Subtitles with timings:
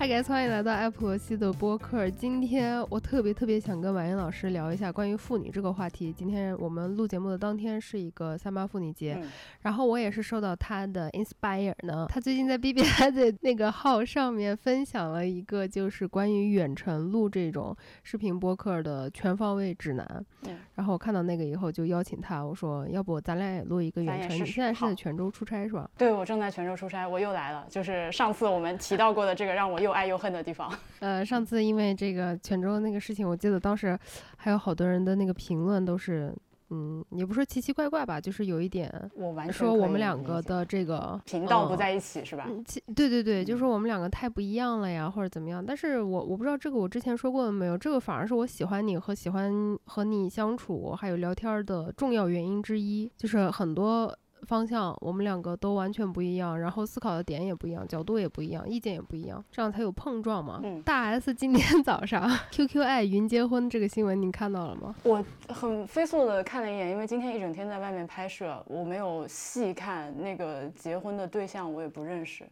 [0.00, 2.08] 嗨，guys，欢迎来到爱普罗西的播客。
[2.08, 6.10] 今天我特别特别想跟婉莹老师聊一下关于妇女这个话题。
[6.10, 9.22] 今天我们录节目的当天是一个三八妇女节，
[9.60, 12.06] 然后我也是受到她的 inspire 呢。
[12.08, 20.24] 她最近在 B B I 的那个号上面分享了一个就是关于远程录这种视频播客的全方位指南。
[20.76, 24.38] 然后我看到那个以后就邀请她，我说要不咱俩也录一个远程？
[24.38, 25.90] 你现在是在泉州出差是吧？
[25.98, 27.66] 对，我正在泉州出差，我又来了。
[27.68, 30.72] 就是上次我们提到过的这个让我又爱又恨的地方。
[31.00, 33.98] 呃，上次因为这个泉州那个事情，我记得当时
[34.36, 36.34] 还有好多人的那个评论都是，
[36.70, 42.46] 嗯，也不说奇奇怪怪吧，就是有一点，我完全说我们两个的这个频道不在一起是吧？
[42.94, 45.64] 对对对，就说我们两个太不一样了呀，或者怎么样。
[45.64, 49.52] 但是我我不知道这个我之前说过了没有，这个反而是我喜欢你和喜欢
[49.84, 54.16] 和你相处还有聊天的重要原因之一，就是很多。
[54.46, 60.60] 方向我们两个都完全不一样，然后思考的点也不一样，角度也不一样，意见也不一样，这样才有碰撞嘛。
[60.62, 60.80] 嗯。
[60.82, 64.94] 大 S 今天 早上 QQ 爱云结婚这个新闻，你看到了吗？
[65.04, 72.44] 我很飞速的看了一眼，因为今天一整天在外面拍摄，我没有细看那个结婚的对象，我也不认识，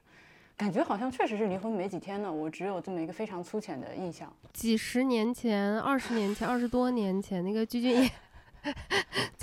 [0.57, 2.33] 感觉好像确实是离婚没几天呢。
[2.33, 4.33] 我只有这么一个非常粗浅的印象。
[4.53, 8.11] 几十年前，二十年前，二十多年前，那个鞠婧祎。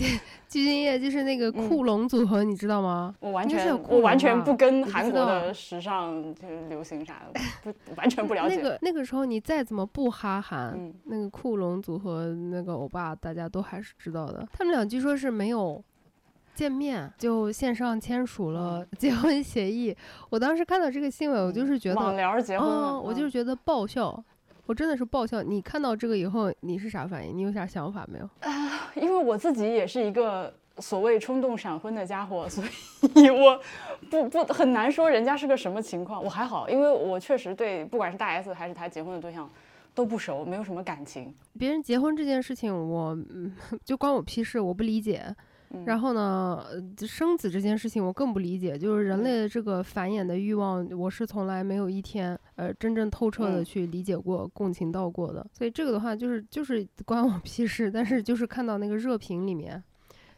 [0.48, 3.14] 聚钧业就是那个酷龙组合，你知道吗？
[3.20, 8.56] 我完全我完全不跟韩国的时尚就是流行啥的，不完全不了解。
[8.56, 14.48] 那个那个时候你再怎么不哈韩，那个酷龙组合那个欧巴大家都还是知道的。
[14.54, 15.84] 他们俩据说是没有
[16.54, 19.94] 见面就线上签署了 结婚协议。
[20.30, 22.70] 我当时看到这个新闻，我就是觉得网聊结婚，
[23.04, 24.24] 我就是觉得爆笑。
[24.66, 25.44] 我真的是爆笑！
[25.44, 27.38] 你看到这个以后，你是啥反应？
[27.38, 28.30] 你有啥想法没有？
[28.40, 32.64] 啊，因为我自己也是一个所谓冲动闪婚的家伙，所
[33.16, 33.60] 以我
[34.10, 36.24] 不不很难说人家是个什么情况。
[36.24, 39.50] 我还好，因为我确实对不管是大 S 还是他结婚的对象
[39.94, 41.34] 都不熟，没有什么感情。
[41.60, 43.18] 别人结婚这件事情，我
[43.86, 45.36] 就关我屁事，我不理解。
[45.86, 46.64] 然后呢，
[47.08, 55.46] 生子这件事情我更不理解，就是人类的这个繁衍的欲望，我是从来没有一天呃真正透彻的去理解过、共情到过的。
[55.52, 57.92] 所以这个的话，就是就是关我屁事。
[57.92, 59.84] 但是就是看到那个热评里面。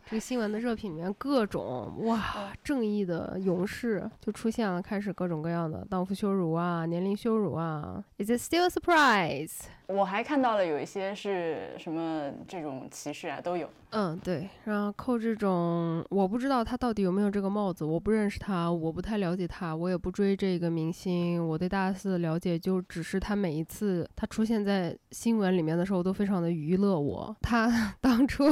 [0.09, 8.01] 这个新闻的热评里面，各种哇，正义的勇士就出现了，开始各种各样的荡妇羞辱啊，年龄羞辱啊。
[8.17, 9.51] Is it still a surprise？
[9.87, 13.69] 我还看到了有一些是什么这种歧视啊，都有。
[13.91, 21.47] 嗯，对，然后扣这种，我不知道他到底有没有这个帽子，我不认识他，我不太了解他，我也不追这个明星。
[21.47, 27.33] 我对大 S 的了解就只是他每一次他出现在新闻里面的时候都非常的娱乐我。
[27.41, 28.43] 他 当初，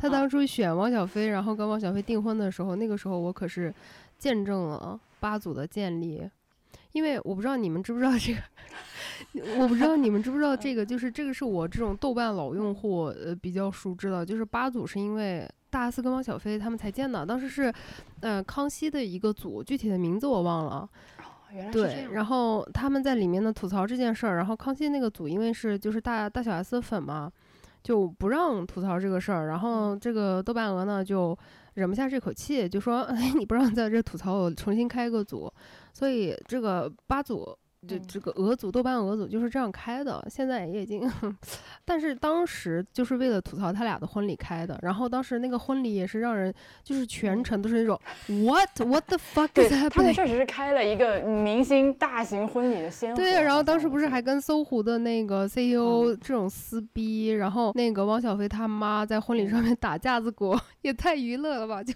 [0.00, 3.74] 他当初选汪小菲，然后跟汪小菲订婚的时候，那个时候我可是
[4.18, 6.30] 见证了八组的建立，
[6.92, 8.40] 因为我不知道你们知不知道这个。
[9.58, 17.72] 我不知道你们知不知道 这个，就是这个是我这种豆瓣老用户呃比较熟知的，就是八组是因为大 S 跟汪小菲他们才建的，当时是，
[18.20, 20.88] 呃康熙的一个组，具体的名字我忘了。
[21.72, 27.30] 对，然后他们在里面呢吐槽这件事儿，然后康熙那个组因为是就是大大小 S 粉嘛，
[27.82, 31.36] 就不让吐槽这个事儿，然后这个豆瓣鹅呢就
[31.74, 35.50] 忍不下这口气，就说 哎你不让在这吐槽，我重新开一个组，
[35.92, 37.56] 所以这个八组。
[37.86, 41.10] 就这个俄组豆瓣俄组就是这样开的，现在也已经，
[41.84, 46.52] 但是当时就是为了吐槽他俩的婚礼开的，然后当时那个婚礼也是让人
[46.82, 47.98] 就是全程都是那种
[48.44, 53.16] what what the fuck，对，他们确实是开了一个明星大型婚礼的先河。
[53.16, 61.94] 对，然后当时不是还跟搜狐的那个 CEO 这种撕逼，然后那个汪小菲他妈在婚礼上面打架子鼓， 也太娱乐了吧就。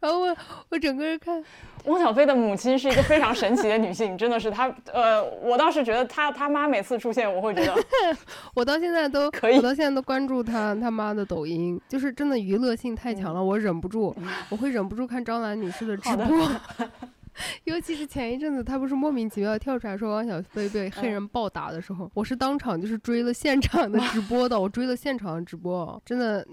[0.00, 0.36] 然后我
[0.68, 1.42] 我整个人看，
[1.86, 4.72] 汪小菲的母亲是一个非常神奇的女性，真的是她。
[4.92, 7.74] 呃，我倒是觉得她她妈每次出现，我会觉得，
[8.54, 14.14] 我到现在都可以，我到现在都关注她她妈的抖音，就是真的娱乐性太强了，我忍不住，
[14.50, 16.48] 我会忍不住看张兰女士的直播。
[17.64, 26.46] 尤其是前一阵子，他不是莫名其妙跳出来说汪小菲被黑人暴打的时候，我是当场就是追了现场的直播的，我追了现场的直播，真的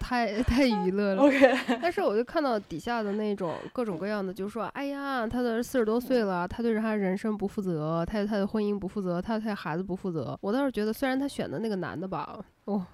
[0.00, 1.22] 太太娱乐了。
[1.22, 10.38] OK， 但是我就看到底下的那种各种各样的，就说，哎呀，他的四十多岁了，他对他人生不负责，他对他的婚姻不负责，他对孩子不负责。
[10.40, 12.84] 我倒是觉得，虽然他选的那个男的吧，哦，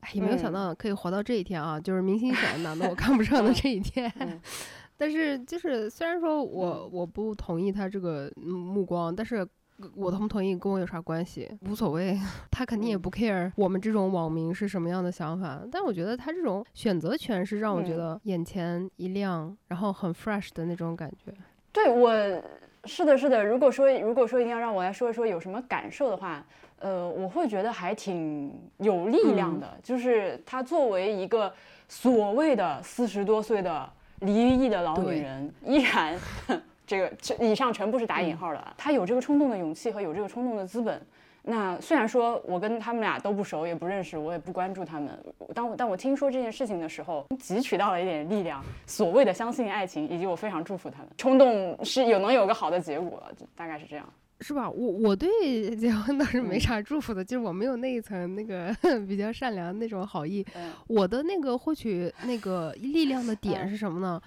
[0.00, 4.12] 哎，也没有想到可以活到这一天啊，就是明星选的男的，我看不上的这一天。
[4.96, 9.46] 但是就是虽然说我我不同意他这个目光，但是
[9.94, 11.50] 我同不同意跟我有啥关系？
[11.68, 12.18] 无所谓，
[12.50, 15.60] 他肯定也不 care 我们这种网民是什么样的想法。
[15.70, 21.30] 但我觉得他这种选择权是让我觉得眼前一亮，然后很 fresh 的那种感觉。
[21.72, 22.10] 对我
[22.84, 23.44] 是的，是的。
[23.44, 26.42] 如果说如果说一定要让我来说一说有什么感受的话，
[26.78, 29.78] 呃，我会觉得还挺有力量的。
[29.82, 31.52] 就是他作为一个
[31.86, 33.86] 所谓的四十多岁的
[34.20, 36.18] 离异的老女人，依然
[36.86, 41.00] 这个这以上全部是打引号的，她有这个冲动的勇气和有这个冲动的资本。
[41.48, 45.16] 那虽然说我跟他们俩都不熟，也不认识，我也不关注他们。
[45.54, 48.64] 当我当我听说这件事情的时候，汲取到了一点力量。
[48.84, 51.08] 所谓的相信爱情，以及我非常祝福他们。
[51.16, 53.22] 冲动是有能有个好的结果，
[53.54, 54.04] 大概是这样，
[54.40, 54.70] 是吧？
[54.70, 55.28] 我我对
[55.76, 58.74] 结婚倒是没啥祝福的，就是我没有那一层那个
[59.06, 60.44] 比较善良那种好意。
[60.86, 64.20] 我的那个获取那个力量的点是什么呢？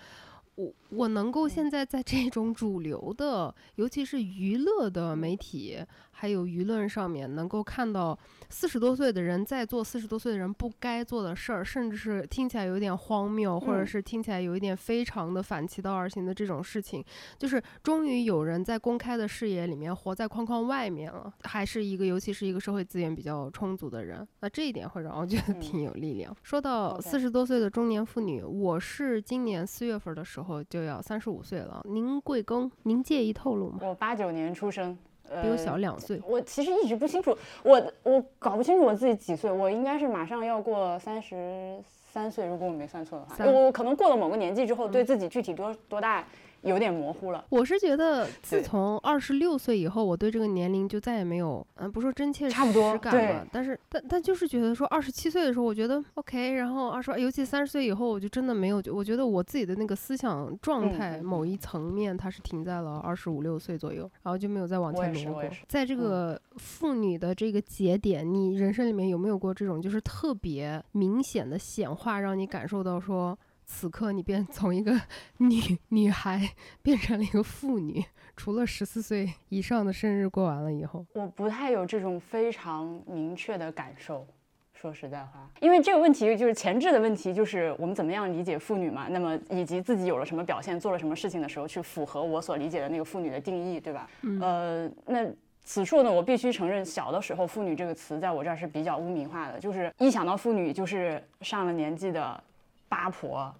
[0.55, 5.79] 我我能够现在在这种主流的，尤其是娱乐的媒体。
[6.11, 17.03] 还有舆论上面能够看到四十多岁的人在做四十多岁的人不该做的事儿，甚至是听起来有一点荒谬，或者是听起来有一点非常的反其道而行的这种事情，
[17.37, 26.35] 就是终于有人在公开的视野里面活在框框外面了，还是一个尤其是一个社会资源比较充足的人，那这一点会让我觉得挺有力量。
[26.41, 32.69] 说到四十多岁的中年妇女，我是今年四月份的时候就要三十五岁了，您贵庚？
[32.83, 33.79] 您介意透露吗？
[33.83, 34.97] 我八九年出生。
[35.41, 41.77] 比我小两岁，我其实一直不清楚，我我搞不清楚我自己几岁，我应该是马上要过三十
[42.11, 46.25] 三岁，如果我没算错的话，我可能过了某个年纪之后，对自己具体多多大。
[46.61, 47.45] 有点模糊了。
[47.49, 52.55] 我是觉得，自从二十六岁以后，我对这个年龄就再也没有，嗯，不说真切实
[52.99, 53.47] 感了。
[53.51, 56.53] 但是，但但就是觉得说，二十七岁的时候，我觉得 OK。
[56.53, 65.43] 然后二十，尤其三十岁以后，我就真的没有，我觉得我自己的那个思想状态某一层面，它是停在了二十五六岁左右，然后就没有再往前挪过。
[65.67, 73.37] 在这个妇女的这个节点，你人生里面有没有过这种就是特别明显的显化，让你感受到说？
[73.69, 74.99] 此刻你便从一个
[75.37, 76.41] 女女孩
[76.81, 78.03] 变成了一个妇女，
[78.35, 84.25] 除了十四岁以上的生日过完了以后，我不太有这种非常明确的感受。
[84.73, 89.07] 说实在话，因为这个问题就是前置的问题，就是我们怎么样理解妇女嘛？
[89.09, 94.09] 那么以及自己有了什么表现，做了什么事情的时候，去符合我所理解的那个妇女的定义，对吧？
[94.41, 95.29] 呃，那
[95.63, 102.43] 此处呢，我必须承认，小的时候“妇女”这个词在我这儿是比较污名化的，就是一想到妇女，就是上了年纪的。
[102.89, 103.55] 八婆，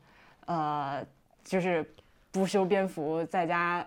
[0.48, 1.06] 呃，
[1.46, 1.90] 就是
[2.32, 3.86] 不修边幅，在家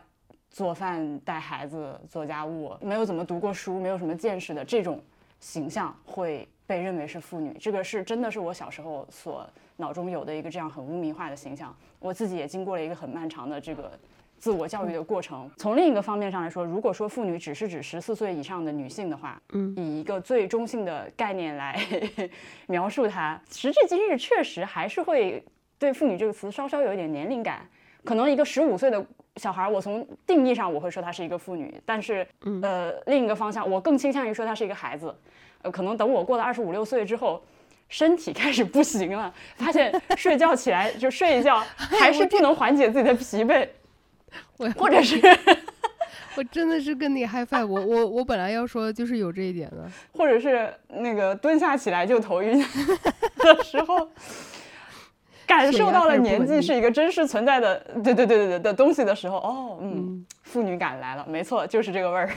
[0.51, 5.03] 做饭、带孩子、做家务，没有怎么读过书，没有什么见识的这种
[5.41, 7.57] 形象会被认为是妇女。
[7.61, 9.47] 这个是真的是我小时候所
[9.77, 11.75] 脑中有的一个这样很污名化的形象。
[11.99, 13.93] 我自己也经过了一个很漫长的这个
[14.43, 15.49] 自我教育的过程。
[15.57, 21.81] 从另一个方面上来说，如果说妇女只是指十四岁以上的女性的话，嗯，以一个最中性的概念来
[22.67, 25.41] 描述它，时至今日确实还是会。
[25.79, 27.69] 对“妇女”这个词稍稍有一点年龄感，
[28.05, 29.05] 可能一个十五岁的
[29.35, 32.25] 小孩，我从定义上我会说她是一个妇女，但是，
[32.63, 35.13] 呃，另一个方向，我更倾向于说她是一个孩子。
[35.63, 37.43] 呃，可能等我过了二十五六岁之后，
[37.89, 43.67] 身体开始不行了，发现睡觉起来就睡一觉， 还是不能缓解自己的疲惫，
[44.77, 45.21] 或者是，
[46.37, 52.59] 我真的是跟你嗨翻，我我我本来要说就是有这一点的，或者是那个蹲下起来就头晕
[53.39, 54.09] 的时候。
[55.45, 62.31] 感受到了年纪是一个真实存在的，对对对对对的东西的时候，哦，嗯，妇女感来了，没错，就是这个味儿。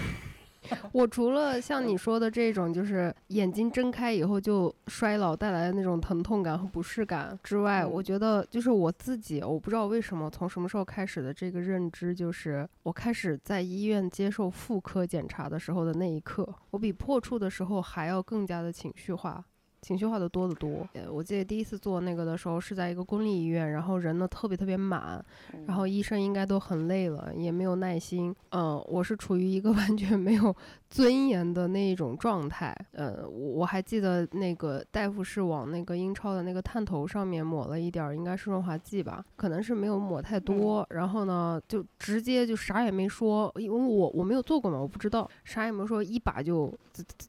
[0.91, 19.43] 我除了像你说的这种，就是眼睛睁开以后就衰老带来的那种疼痛感和不适感之外，我觉得就是我自己，我不知道为什么从什么时候开始的这个认知，就是我开始在医院接受妇科检查的时候的那一刻，我比破处的时候还要更加的情绪化。
[19.85, 20.87] 情绪化的多得多。
[21.11, 25.23] 我记得第一次做那个的时候是在一个公立医院，然后人呢特别特别满，
[25.67, 28.35] 然后医生应该都很累了，也没有耐心。
[28.49, 30.55] 嗯，我是处于一个 完全没有。
[30.95, 46.73] 尊严的那一种状态，呃，我我还记得那个大夫是往那个英超的那个探头上面抹了一点儿，应该是润滑剂吧，可能是没有抹太多，然后呢，就直接就啥也没说，因为我我没有做过嘛，我不知道，啥也没说，一把就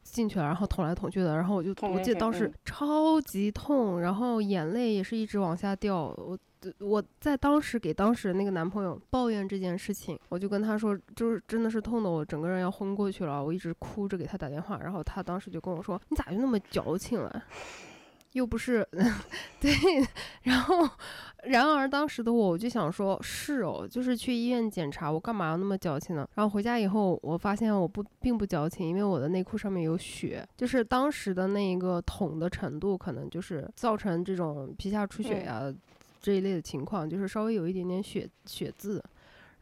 [0.04, 6.38] 进去了，然后捅来捅去的，然后我就我记得当时超级痛，然后眼泪也是一直往下掉，我。
[6.78, 17.44] 我在当时给当时那个男朋友抱怨这件事情，我就跟他说，就是真的是痛的我整个人要昏过去了，我一直哭着给他打电话，然后他当时就跟我说，你咋就那么矫情了？
[18.32, 18.86] 又不是，
[19.58, 19.72] 对，
[20.42, 20.86] 然后，
[21.44, 26.28] 然而当时的我我就想说，是哦，就是去医院检查，我干嘛要那么矫情呢？
[26.34, 35.72] 然后回家以后，我发现我不并不矫情，因为我的内裤上面有血，就是当时的那一个捅的程度，可能就是造成这种皮下出血呀。
[36.26, 39.00] 这一类的情况就是稍微有一点点血血渍，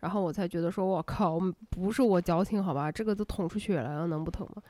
[0.01, 4.63] 然后我才觉得说，我靠，不是我矫情好吧，这个都捅出血来了，能不疼吗？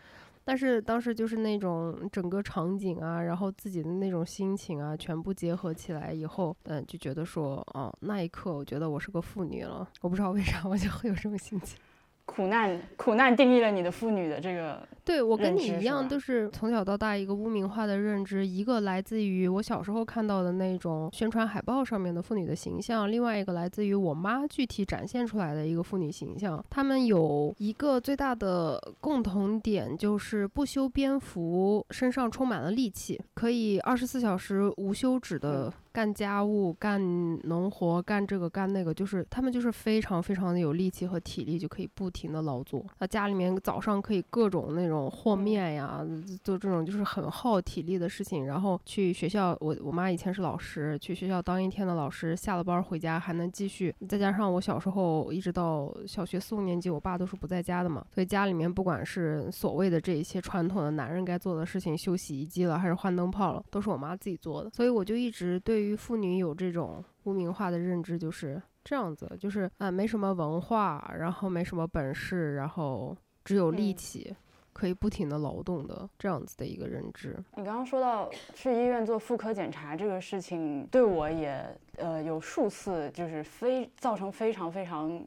[0.45, 9.89] 但是当时就是那种整个场景啊，然后自己的那种心情啊，全部结合起来以后，嗯，就觉得说，哦，那一刻我觉得我是个妇女了。
[10.01, 11.79] 我不知道为啥，我就会有这种心情。
[12.27, 14.87] 苦难，苦难定义了你的妇女的这个。
[15.05, 26.65] 对我跟你一样，都是从小到大一个污名化的认知，一个来自于我小时候看到的那种宣传海报上面的妇女的形象，另外一个来自于我妈具体展现出来的一个妇女形象。
[26.71, 35.71] 她们有一个最大的共同点，就是不修边幅，身上充满了力气，可以二十四小时无休止的。
[35.95, 37.01] 干家务、干
[37.45, 42.85] 农活、干这个干那个，就是他们就是非常非常的有力气和体力，就可以不停的劳作。
[42.99, 46.05] 那家里面早上可以各种那种和面呀，
[46.43, 48.45] 做这种就是很耗体力的事情。
[48.45, 53.95] 然后去学校，我我妈以前是老师，去学校当一天的老师，下了班回家还能继续。
[54.09, 64.71] 再加上我小时候一直到小学四五年级，我爸都是不在家的嘛，所以家里面不管是所谓的这一些传统的男人该做的事情，修洗衣机了还是换灯泡了，都是我妈自己做的。
[64.71, 65.84] 所以我就一直对。
[65.85, 73.15] 对于妇女有这种污名化的认知，就是这样子，就是啊，没什么文化，然后没什么本事，然后
[73.45, 74.35] 只有力气，
[74.73, 77.37] 可以不停的劳动的这样子的一个认知。
[77.57, 81.63] 你刚刚说到去医院做妇科检查这个事情，对我也
[81.99, 85.23] 呃有数次就是非造成非常非常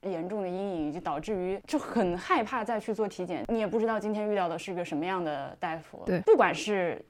[0.00, 3.44] 严重的阴影，以及导致于就很害怕再去做体检。
[3.48, 7.04] 你也不知道今天遇到的是个什么样的大夫，对，不管是。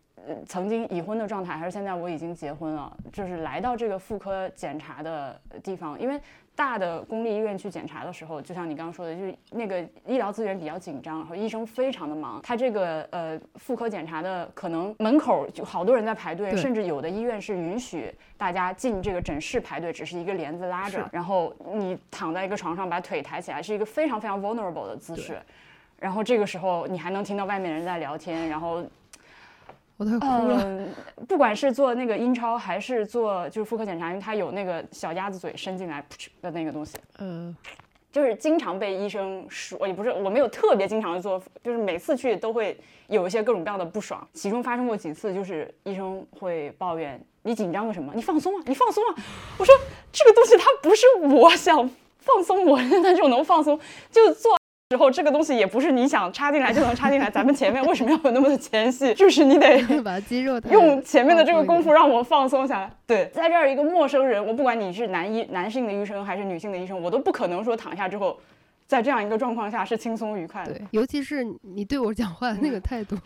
[0.46, 6.20] 曾经已婚的状态，还是现在我已经结婚了，就是来到这个妇科检查的地方，因为
[6.56, 25.36] 大的公立医院去检查的时候，就像你刚刚说的，就是那个医疗资源比较紧张，然后医生非常的忙，他这个呃妇科检查的可能门口就好多人在排队，甚至有的医院是允许大家进这个诊室排队，只是一个帘子拉着，然后你躺在一个床上，把腿抬起来，是一个非常非常 vulnerable 的姿势，
[25.98, 28.84] 然后这个时候你还能听到外面人在聊天，然后。
[29.96, 30.86] 我都哭了。
[31.28, 36.04] 不管是做那个阴超，还是做就是妇科检查，因为它有那个小鸭子嘴伸进来
[36.42, 37.56] 的那个东西，嗯，
[38.10, 44.26] 就是经常被医生说，也不是我没有特别经常的做，就是每次去都会有一些各种各样的不爽。
[44.32, 49.14] 其中发生过几次，就是医生会抱怨你紧张个什么，你放松啊，你放松啊。
[49.58, 49.74] 我说
[50.10, 53.78] 这个东西它不是我想放松，我现在就能放松，
[54.10, 54.56] 就做。
[54.94, 59.12] 之后这个东西也不是你想插进来就能插进来，咱们前面为什么要有那么的前戏？
[59.14, 62.88] 就是你得 把肌肉用前面的这个功夫让我放松下来。
[63.04, 68.38] 对，在这儿一个陌生人，我不管你是男医男性的医生还是女性的医生，我都不可能说躺下之后。
[68.86, 73.16] 在这样一个状况下是轻松愉快的，对，尤其是你对我讲话的那个态度，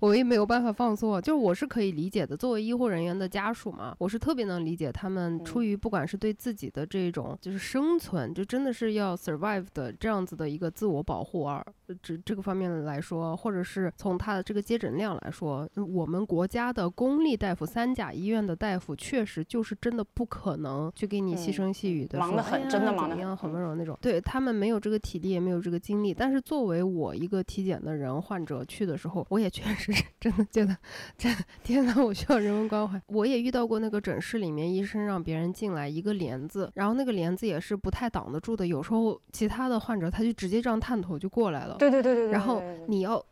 [0.00, 1.20] 我也没有办法放松。
[1.22, 11.64] 就是我是可以理解的，作为医护人员的家属嘛，我是特别能理解他们出于不管是对自己的这种就是生存，就真的是要 survive 的这样子的一个自我保护而
[12.02, 24.96] 这这个方面来说，或者是从他的这个接诊量来说，我们国家的公立大夫三甲医院的大夫确实就是真的不可能去给你细声细语的忙得很，真的忙得很温柔那种，对他们没有这个。
[25.06, 30.76] 体力也没有这个精力，但是作为我一个体检的人，患者去的时候，我也 确实是真的觉得，
[31.16, 33.00] 真天哪，我需要人文关怀。
[33.08, 41.76] 我也遇到过那个诊室里面，医生让别人进来一个帘子，然后那个帘子也是不太挡得住的，有时候其他的患者他就直接这样探头就过来了。
[41.78, 42.30] 对对对对。
[42.30, 43.24] 然后你要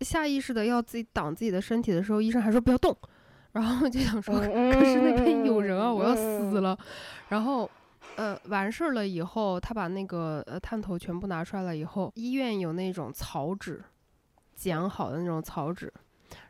[0.00, 2.96] 下意识的要自己挡自己的身体的时候，医生还说不要动，
[3.52, 6.78] 然后就想说， 可是那边有人啊，我要死了，
[7.28, 7.70] 然后。
[8.14, 13.82] 呃，完事儿了以后，他把那个呃探头全部拿出来了以后，医院有那种草纸，
[14.56, 15.92] 剪好的那种草纸，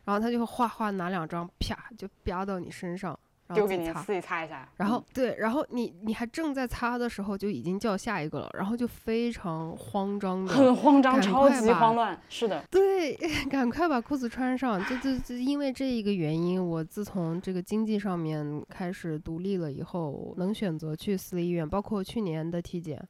[0.05, 3.17] 然后他就哗哗拿两张，啪就啪到你身上。
[3.53, 13.15] 丢给你自己擦一下，然后对，然后你你还正在擦的时候，就已经叫下一个了，然后就非常慌张的，很慌张，超级慌乱，是的，对，
[13.49, 23.01] 赶快把裤子穿上，就就就因为这一个原因，我自从这个经济上面开始独立了以后，能选择去私立医院，包括去年的体检，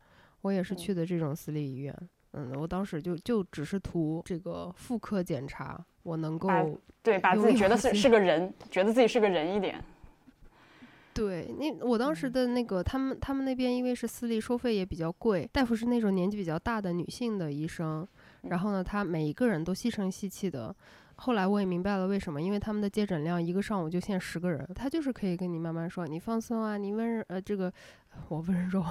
[0.42, 2.10] 我也是去的这种私立医院，嗯，
[2.56, 6.50] 我当时就就只是图这个妇科检查，我能够
[7.02, 9.84] 对把自己觉得是是个人，觉得自己是个人一点。
[11.14, 18.08] 对，那我当时的那个他们他们那边因为是私立，收费也比较贵，大夫是那种年纪比较大的女性的医生，
[18.44, 20.76] 然后呢，他每一个人都细声细气的。
[21.20, 27.74] 后来我也明白了为什么，因为他们的接诊量一个上午就限十个人，他就是可以跟你慢慢说，你放松啊，你温呃这个
[28.28, 28.84] 我温柔，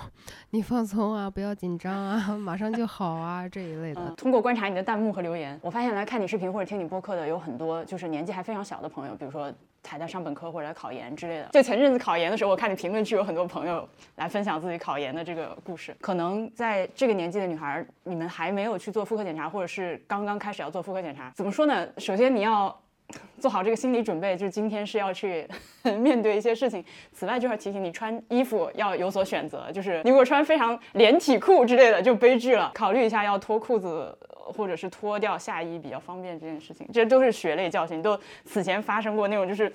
[0.51, 4.11] 你放松啊，不要紧张啊， 马上就好啊这一类的。
[4.17, 9.53] 通过观察你的弹幕和留言，我发现来看你视频或者听你播客的有很多就是年纪还非常小的朋友，比如说。
[9.89, 11.49] 还在上本科或者在考研之类的。
[11.53, 15.97] 就前阵子考研的时候，我看你评论区有很多朋友来分享自己考研的这个故事。
[16.01, 21.87] 可能在这个年纪的女孩，你们还没有去做妇科检查，或者是刚刚开始要做妇科检查，怎么说呢？
[21.99, 22.77] 首先你要。
[23.39, 25.47] 做好这个心理准备，就是今天是要去
[26.01, 26.85] 面对一些事情。
[27.13, 32.71] 此外，就要提醒你穿衣服要有所选择，就是你如果穿非常连体裤之类的，就悲剧了。
[32.75, 36.89] 考虑一下要脱裤子，或者是脱掉下衣比较方便这件事情。
[36.93, 39.71] 这都是血泪教训，都此前发生过那种就是。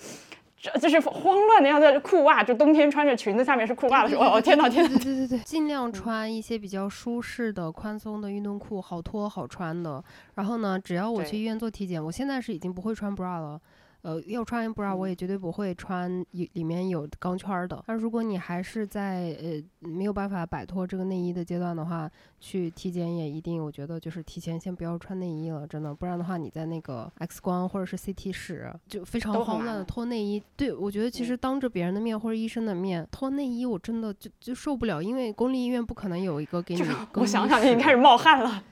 [0.80, 4.90] 这就是慌乱的样子，裤袜就冬天穿着裙子，下面是裤袜的时候，哦天哪天哪！
[4.90, 10.04] 对对对对， 尽量穿一些比较舒适的、宽松的运动裤，好脱好穿的。
[10.36, 13.60] 然后呢，只要我去医院做体检，我现在是已经不会穿 bra 了。
[14.02, 17.84] 呃，要穿不然我也绝对不会穿里里面有钢圈的。
[17.86, 30.42] 但如果你还是在呃没有办法摆脱这个内衣的阶段的话，去体检也一定，我觉得就是提前先不要穿内衣了，真的，不然的话你在那个 X 光或者是 CT 室就非常慌乱的脱内衣。
[30.56, 36.82] 对，我觉得其实当着别人的面或者医生的面脱内衣，我真的就就受不了，因为公立医院不可能有一个给你。
[37.14, 38.64] 我想想，已经开始冒汗了。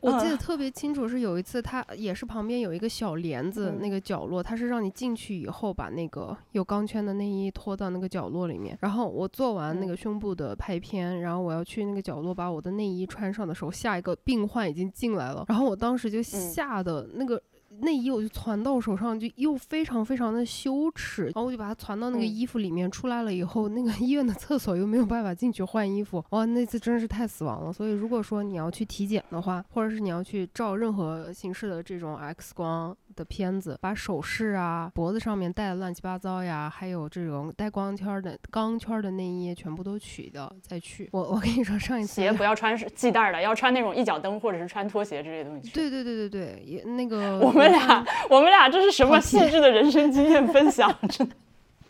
[0.00, 8.76] 我记得特别清楚，是有一次他也是旁边有一个小帘子，那个角落，他是让你进去以后把那个有钢圈的内衣脱到那个角落里面。
[8.80, 17.40] 然后我做完那个胸部的拍片，然后我要去那个角落把我的内衣穿上的时候，下一个病患已经进来了，然后我当时就吓得那个。
[17.80, 22.90] 内衣我就攒到手上，就又非常非常的羞耻，然后我就把它攒到那个衣服里面。
[22.90, 27.72] 出来了以后，那个医院的厕所又没有办法进去换衣服，哇，那次真是太死亡了。
[27.72, 32.96] 所以如果说你要去体检的话，或者是你要去照任何形式的这种 X 光。
[33.16, 41.08] 的片子，把首饰啊、脖子上面戴的乱七八糟呀，还有这种带光圈的钢圈的内衣，全部都取掉再去。
[41.12, 45.70] 我我跟你说，上一次鞋不要穿系带的，要穿那种一脚蹬或者是穿拖鞋之类的东西。
[45.70, 50.94] 对对对对对，也那个我们俩我们俩这是什么细致的人生经验分享？
[51.08, 51.34] 真的。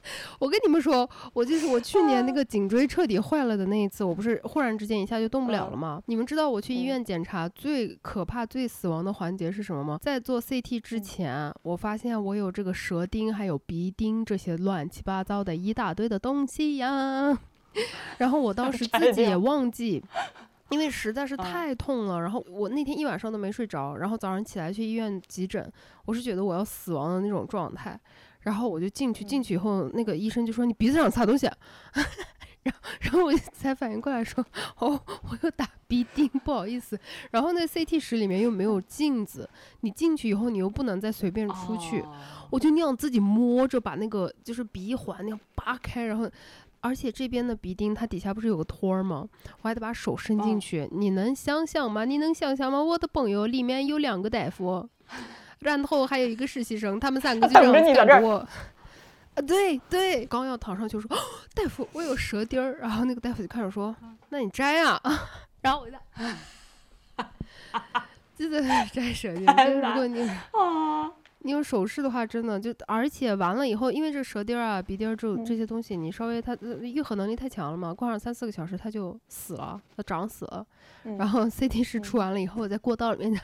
[0.38, 6.02] 我跟你们说，我就是我去年那个颈椎彻底坏了的那一次，我不是忽然之间一下就动不了了吗？
[6.06, 9.98] 你们知道我去医院检查最可怕、最死亡的环节是什么吗？
[10.00, 17.38] 在做 CT 之前，我发现我有这个舌钉，还有鼻钉这些乱七八糟的一大堆的东西呀。
[18.18, 20.02] 然后我 当时自己也忘记，
[20.70, 22.20] 因为实在是太痛了。
[22.20, 25.70] 然后我那天一晚上都没睡着，然后早上起来去医院急诊，
[26.06, 27.98] 我是觉得我要死亡的那种状态。
[28.46, 31.50] 然后我就进去，进去以后，那个医生就说：“你鼻子上擦东西。”
[32.62, 34.44] 然后，然后我才反应过来，说
[34.78, 36.96] ：“哦，我又打鼻钉，不好意思。”
[37.32, 42.04] 然后那 CT 室里面又没有镜子，你进去以后，你又不能再随便出去。
[42.50, 46.30] 我就那样自己摸着把那个就是鼻环那样扒开，然后，
[46.80, 49.28] 而且这边的鼻钉它底下不是有个托儿吗？
[49.62, 50.88] 我还得把手伸进去。
[50.92, 52.04] 你能想象吗？
[52.04, 52.80] 你能想象吗？
[52.80, 54.88] 我的朋友里面有两个大夫。
[55.66, 58.36] 然后还有一个实习生，他们三个 就这样赶着我。
[58.36, 61.10] 啊，对对，刚要躺上去说，
[61.52, 62.78] 大夫，我有舌钉儿。
[62.80, 63.94] 然后那个大夫就开始说，
[64.28, 65.00] 那你摘啊。
[65.60, 65.96] 然后我就，
[68.36, 69.44] 真的摘舌钉。
[69.44, 70.30] 如果你
[71.40, 80.64] 你有手势的话，真的就，而且完了以后，因为这舌钉啊、鼻钉这这些东西，你稍微它愈合能力太强了嘛，挂上三四个小时它就死了，它长死了。
[81.18, 83.40] 然后 CT 室出完了以后，在过道里面。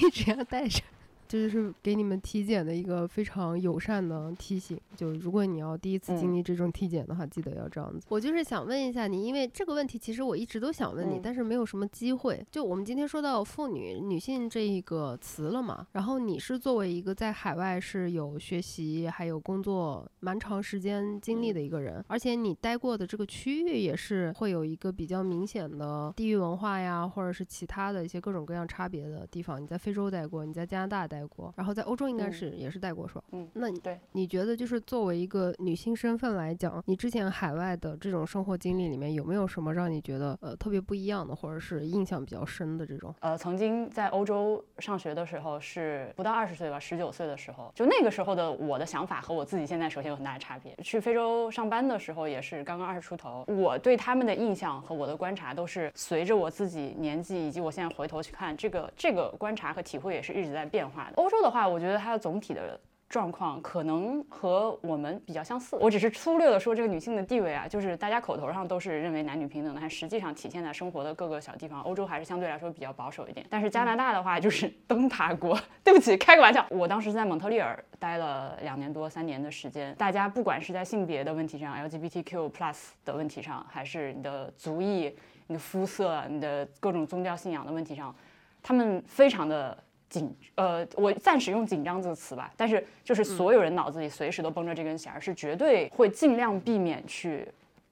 [0.00, 0.80] 一直要带着。
[1.28, 8.06] 这就是给你们体检的一个非常友善的提醒，就如果你要第一次经历这种体检的话，记得要这样子。
[8.08, 12.42] 我就是想问一下你，因为这个问题其实我一直都想问你，但是没有什么机会。
[12.50, 29.62] 就我们今天说到妇女、女性这一个词了嘛，然后你是作为一个在海外是有学习还有工作蛮长时间经历的一个人，而且你待过的这个区域也是会有一个比较明显的地域文化呀，或者是其他的一些各种各样差别的地方。
[29.62, 31.17] 你在非洲待过，你在加拿大待。
[31.18, 33.22] 待过，然后在欧洲应该是也是待过，是吧？
[33.32, 43.14] 嗯，那你对你觉得就是作为一个女性身份来讲，你之前海外的这种生活经历里面有没有什么让你觉得呃特别不一样的，或者是印象比较深的这种？
[43.20, 50.74] 呃，曾经在欧洲上学的时候是不到二十岁吧，十九岁的时候，就那个时候的我的想法和我自己现在首先有很大的差别。
[50.82, 61.14] 去非洲上班的时候也是刚刚二十出头，我对他们的印象和我的观察都是随着我自己年纪以及我现在回头去看这个这个观察和体会也是一直在变化的。
[61.16, 65.76] 欧洲的话，我觉得它的总体的状况可能和我们比较相似。
[65.80, 71.80] 我只是粗略的说，这个女性的地位啊，就是大家口头上都是认为男女平等的，但实际上体现在生活的各个小地方。
[71.80, 73.46] 欧洲还是相对来说比较保守一点。
[73.48, 75.58] 但是加拿大的话，就是灯塔国。
[75.82, 76.66] 对不起，开个玩笑。
[76.68, 85.16] 我当时在蒙特利尔待了两年多、三年的时间，大家不管是在性别的问题上、LGBTQ plus 的问题上，还是你的族裔、
[85.46, 88.14] 你的肤色、你的各种宗教信仰的问题上，
[88.62, 89.78] 他们非常的。
[90.08, 97.46] 紧，呃，我暂时用紧张这个词吧，但是就是所有人脑子里随时都绷着这根弦儿，是绝对会尽量避免去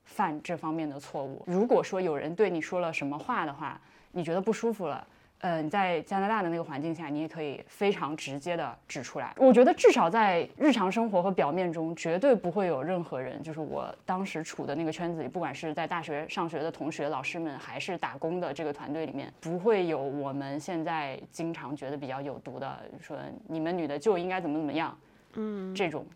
[0.05, 1.43] 犯这方面的错误。
[1.47, 3.81] 如果说有人对你说了什么话的话，
[4.13, 5.07] 你觉得不舒服了。
[5.41, 9.35] 呃，你在加拿大的那个环境下，你也可以非常直接的指出来。
[9.37, 24.99] 我觉得至少在日常生活和表面中，绝对不会有任何人，就是我当时处的那个圈子里，不管是在大学上学的同学、老师们，还是打工的这个团队里面，不会有我们现在经常觉得比较有毒的，说你们女的就应该怎么怎么样，
[25.35, 26.07] 嗯，这种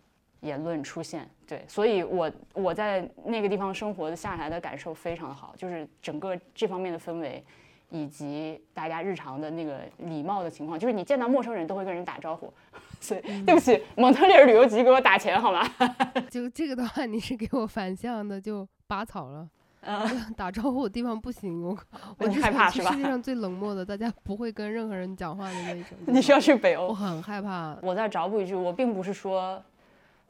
[0.41, 1.29] 言论出现。
[1.47, 7.45] 对，所以我我在那个地方生活下来的感受非常的好，就是整个这方面的氛围。
[7.91, 12.53] 以及大家日常的那个礼貌的情况，就是你见到陌生人都会跟人打招呼。
[13.01, 15.67] 所以对不起，蒙特利尔旅游局给我打钱好吗？
[16.31, 19.49] 就这个的话，你是给我反向的，就拔草了。
[19.83, 19.99] 嗯，
[20.37, 21.79] 打招呼的地方不行，我
[22.19, 22.91] 我害怕是吧？
[22.93, 25.85] 世界上最冷漠的，大家不会跟任何人讲话的那种。
[26.07, 26.89] 你需要去北欧？
[26.89, 27.75] 我很害怕。
[27.81, 29.63] 我再找补一句，我并不是说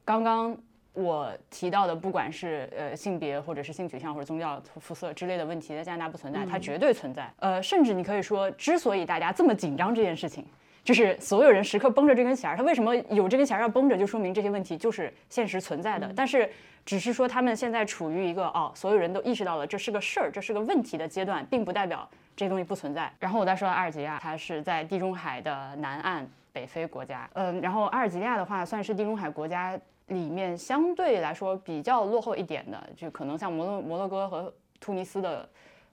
[0.05, 0.57] 刚刚。
[0.93, 7.33] 我提到的，不管是呃性别，或者是性取向，或者宗教、肤色之类的问题，在加拿大不存在，它绝对存在。
[7.39, 10.45] 呃，甚至你可以说，之所以大家这么紧张这件事情，
[10.83, 16.13] 就是所有人时刻绷着这根弦儿，他为什么有这根弦儿要绷着，就说明这些问题就是现实存在的。
[16.15, 16.51] 但是，
[16.85, 23.11] 只是说他们现在处于一个哦，所有人都意识到了这是个事儿，这是个问题的阶段，并不代表这些东西不存在。
[23.21, 27.31] 然后我再说阿尔及利亚，它是在地中海的南岸北非国家。
[27.35, 29.79] 嗯，然后阿尔及利亚的话，算是地中海国家。
[30.11, 35.49] 里面相对来说比较落后一点的，就可能像摩洛摩洛哥和突尼斯的，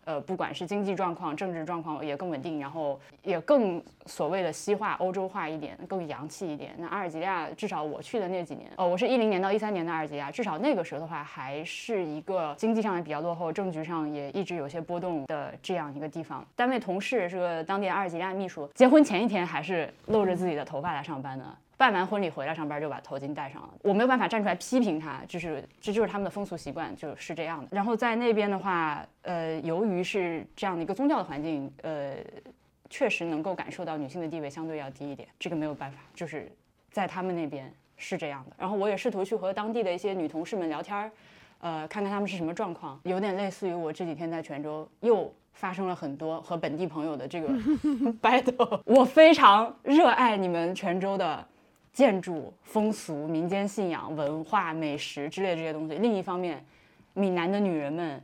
[0.06, 6.74] 呃，不管是经济状况、政治状况也更稳定，然后也更所谓的西化、欧洲化一点，更洋气一点。
[6.78, 16.44] 那阿尔及利亚，至少我去的那几年，哦，我是一零年到一三年的阿尔及利亚，至少那个时候的话，还是一个经济上也比较落后，政局上也一直有些波动的这样一个地方。
[16.56, 21.46] 单位同事是个当地阿尔及利亚秘书，结婚前一天还是露着自己的头发来上班的。
[21.78, 27.68] 办完婚礼回来上班就把头巾戴上了，我没有办法站出来批评他，就是这就是他们的风俗习惯，就是这样的。
[27.72, 32.16] 然后在那边的话，呃，由于是这样的一个宗教的环境，呃，
[32.90, 36.52] 确实能够感受到女性的地位相对要低一点，这个没有办法，就是
[36.92, 38.56] 在他们那边是这样的。
[38.58, 41.12] 然后我也试图去和当地的一些女同事们聊天儿，
[41.60, 47.50] 呃，看看他们是什么状况，有点类似于我这几天在泉州又发生了很多和本地朋友的这个
[48.20, 48.82] battle。
[48.84, 51.48] 我非常热爱你们泉州的。
[51.98, 55.96] 建筑、风俗、民间信仰、文化、美食之类这些东西。
[55.96, 56.64] 另一方面，
[57.16, 58.24] 闽南的女人们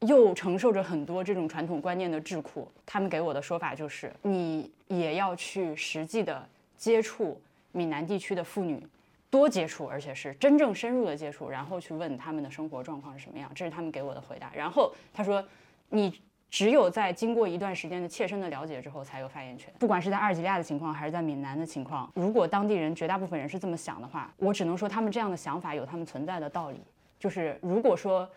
[0.00, 2.66] 又承受着很多这种传统观念的桎梏。
[2.86, 7.38] 他们给我的说法就是，你也要去实际的接触
[7.70, 8.82] 闽南地区的妇女，
[9.28, 13.52] 多接触，而且是真正深入的接触，然后去问他们的生活状况是什么样。
[13.54, 14.50] 这是他们给我的回答。
[14.56, 15.46] 然后他说，
[15.90, 16.18] 你。
[16.50, 19.72] 只有在经过一段时间的切身的了解之后，才有发言权。
[19.78, 26.80] 不管是在阿尔及利亚的情况，还是在闽南的情况，如果当地人绝大部分人是这么想的话，我只能说他们这样的想法有他们存在的道理。
[27.18, 28.28] 就是如果说。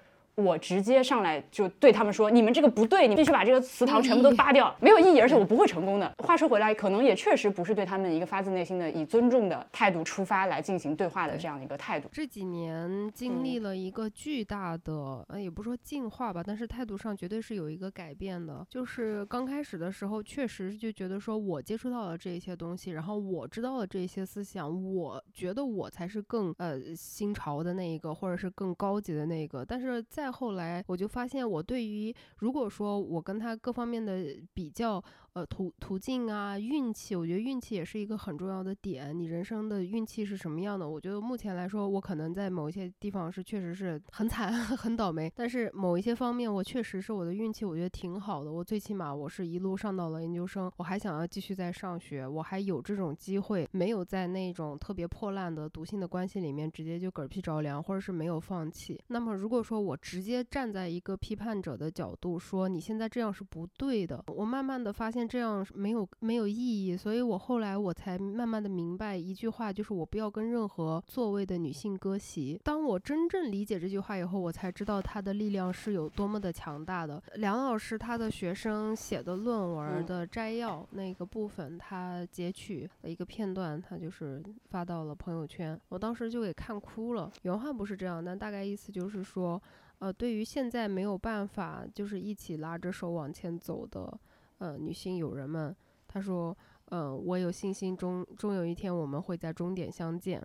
[0.44, 12.10] 我直接上来就对他们说：“你们这个不对，你必须把这个祠堂全部都扒掉，没有意义，而且我不会成功的。”话说回来，可能也确实不是对他们一个发自内心的以尊重的态度出发来进行对话的这样一个态度。
[12.12, 18.66] 这几年经历了一个巨大的，呃，也不说进化吧，但是态度上绝对是有一个改变的。
[18.70, 29.66] 就是刚开始的时候，确实就觉得说我接触到了这些东西，然后我知道了这些思想，我觉得我才是更呃新潮的那一个，或者是更高级的那一个。
[29.66, 35.04] 但是在后来我就发现，我对于如果说我跟他各方面的比较。
[35.34, 39.18] 呃，途途径啊，运气，我觉得运气也是一个很重要的点。
[39.18, 40.90] 你人生的运气是什么样的？
[40.90, 48.52] 我觉得目前来说，我可能在某一些地方是确实是很惨、 很倒霉，但是某一些方面，我确实是我的运气，我觉得挺好的。
[48.52, 59.00] 我最起码我是一路上到了研究生，我还想要继续在上学，我还有这种机会，没有在那种特别破烂的毒性的关系里面直接就嗝屁着凉，或者是没有放弃。
[59.10, 65.19] 那么如果说我直接站在一个批判者的角度说你现在这样是不对的，我慢慢的发现。
[65.28, 72.60] 这样没有没有意义，所以我后来我才慢慢的明白一句话，就是我不要跟任何座位的女性割席。
[72.64, 77.22] 当我真正理解这句话以后，我才知道它的力量是有多么的强大的。
[77.36, 87.32] 梁老师他的学生写的论文的摘要那个部分，他截取的一个片段，他就是发到了朋友圈，我当时就给看哭了。
[87.44, 89.62] 原话不是这样，但大概意思就是说，
[90.00, 94.20] 呃，对于现在没有办法就是一起拉着手往前走的。
[94.60, 95.76] 呃，女性友人们，
[96.08, 100.42] 她说，嗯，我有信心，终终有一天我们会在终点相见。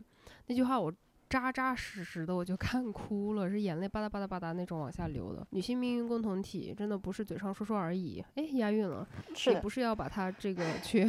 [0.47, 0.93] 那句话我
[1.35, 5.45] 扎扎实实的，我就 看哭了，是眼泪吧嗒吧嗒吧嗒那种往下流的。
[5.51, 9.05] 女性命运共同体真的不是嘴上说说而已，哎，押韵了，
[9.49, 11.05] 也不是要把它这个 去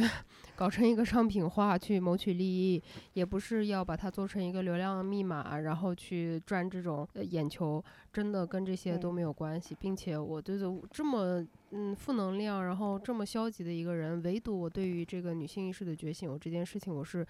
[0.56, 7.80] 搞成一个商品化去谋取利益，也不是要把它做成一个流量密码，然后去赚这种眼球，
[8.12, 11.46] 真的跟这些都没有关系，并且我对着这么。
[11.72, 17.26] 嗯，负能量，然后这么消极的一个人，唯独我对于这个女性意识的觉醒，我这件事情我是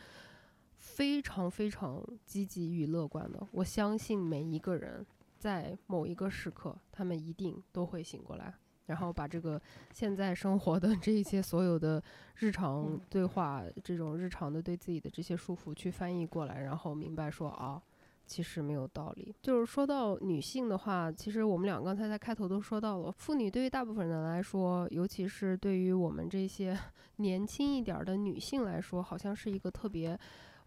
[0.96, 3.46] 非常非常积极与乐观的。
[3.52, 5.04] 我相信每一个人
[5.38, 8.54] 在某一个时刻，他们一定都会醒过来，
[8.86, 9.60] 然后把这个
[9.92, 12.02] 现在生活的这一些所有的
[12.36, 17.82] 日常对话，这种日常的对自己的这些束缚去翻译过来，然后明白说啊。
[18.28, 19.32] 其实没有道理。
[19.40, 26.76] 就是说到女性的话，其实我们俩刚才在开头都说到了，妇女对于大部分人来说，尤其是对于我们这些
[27.22, 30.18] 年轻一点的女性来说，好像是一个特别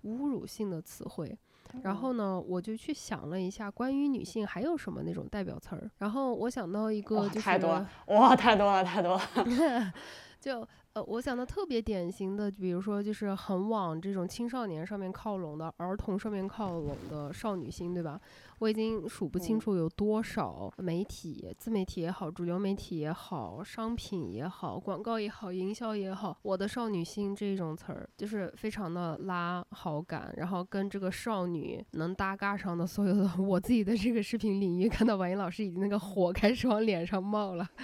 [0.03, 1.37] 侮辱性的词汇。
[1.83, 5.91] 然后呢，我就去想了一下，关于女性还有什么那种代表词儿。
[5.99, 9.93] 然后我想到一个，就是太多哇，太多了，太多了，
[10.39, 10.67] 就。
[10.93, 18.19] 呃，我想到特别典型的，比如说就是很往这种青少年上面靠拢的，儿童上面靠拢的少女心，对吧？
[18.59, 37.67] 我已经数不清楚有多少媒体、自媒体也好，主流媒体也好，商品也好，广告也好，营销也好，我的少女心这种词儿，就是非常的拉好感，然后跟这个少女能搭嘎上的所有的我自己的这个视频领域，看到婉莹老师已经那个火开始往脸上冒了。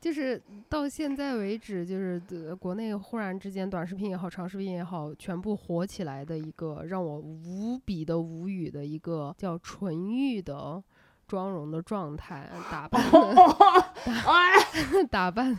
[0.00, 2.20] 就是到现在为止，就是
[2.58, 10.82] 国内忽然之间短视频也好，长视频也好，全部火起来的一个让我无比的无语的一个叫纯欲的
[11.26, 13.02] 妆容的状态，打扮，
[15.10, 15.58] 打扮，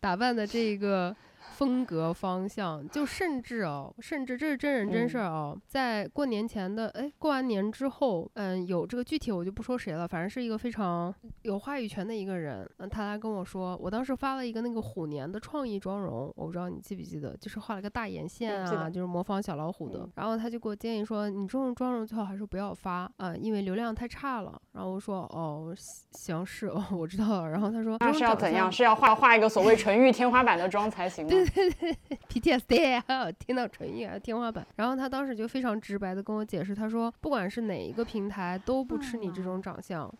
[0.00, 1.14] 打扮的这个。
[1.62, 24.60] 风格方向，就甚至哦，甚至这是真人真事儿哦，在过年前的哎，过完年之后，嗯，有这个具体我就不说谁了，反正是一个非常有话语权的一个人，嗯，他来跟我说，我当时发了一个那个虎年的创意妆容，我不知道你记不记得，就是画了个大眼线啊，就是模仿小老虎的，然后他就给我建议说，你这种妆容最好还是不要发啊，因为流量太差了。
[24.72, 25.72] 然后我说，哦，
[26.12, 27.50] 行是哦，我知道了。
[27.50, 28.72] 然后他说，那是要怎样？
[28.72, 31.30] 是要画画一个所谓纯欲天花板的妆才行吗？
[31.54, 31.96] 对对
[32.28, 34.66] ，PTSD，听到纯欲啊，天花板。
[34.76, 40.06] 然后他当时就非常直白的跟我解释，他说，不管是哪一个平台，都不吃你这种长相。
[40.06, 40.18] 嗯，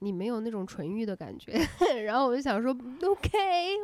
[0.00, 1.52] 你没有那种纯欲的感觉，
[2.04, 2.70] 然后我就想说
[3.02, 3.38] ，OK，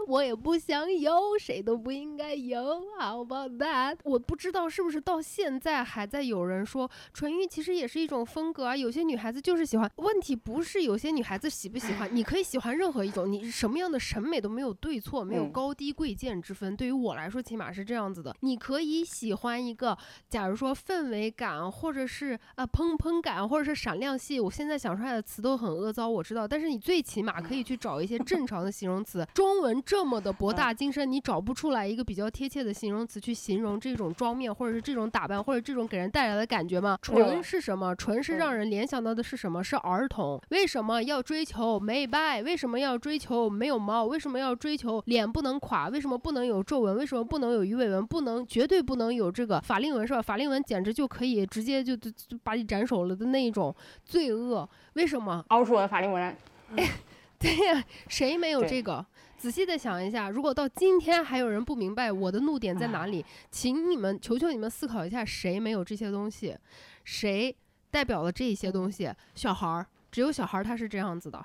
[0.06, 3.96] 我也不想有，谁都不应该有，How about that？
[4.04, 9.90] 我不知道是不是到现在还在有人说纯欲其实也是一种风格啊，有些女孩子就是喜欢。
[9.96, 16.76] 问题不是有些女孩子喜不喜欢，你可以喜欢任何一种，你什么样的审美都没有对错，没有高低贵贱之分。
[16.76, 18.34] 对于我来说，起码是这样子的。
[18.40, 25.63] 你可以喜欢一个，假如说氛围感，或者是啊砰砰感，或者是闪亮系，我现在想出来的词都很。
[25.64, 29.27] 很恶糟，我知道，但是你最起码可以去找一些正常的形容词。
[29.33, 36.98] 中文这么的博大精深，你找不出来一个比较贴切的形容词去形容这种妆面，或者是这种打扮，或者这种给人带来的感觉吗？
[37.00, 37.94] 纯是什么？
[37.96, 39.64] 纯是让人联想到的是什么？
[39.64, 40.38] 是儿童。
[40.50, 42.42] 为什么要追求美白？
[42.42, 44.05] 为什么要追求没有毛？
[44.05, 45.88] 为什么要追求脸不能垮？
[45.88, 46.94] 为什么不能有皱纹？
[46.96, 48.05] 为什么不能有鱼尾纹？
[48.05, 50.20] 不能，绝对不能有这个法令纹，是吧？
[50.20, 53.74] 法令纹简直就可以直接就就就把你斩首了的那一种
[54.05, 54.68] 罪恶。
[54.94, 55.44] 为什么？
[55.54, 56.36] 凹出我的法令纹？
[57.38, 59.04] 对呀，谁没有这个？
[59.38, 66.56] 仔细的想一下，如果到今天还有人不明白我的怒点在哪里，请你们求求你们思考一下，谁没有这些东西？
[67.04, 67.54] 谁
[67.90, 69.12] 代表了这些东西？
[69.34, 71.44] 小孩儿，只有小孩儿他是这样子的。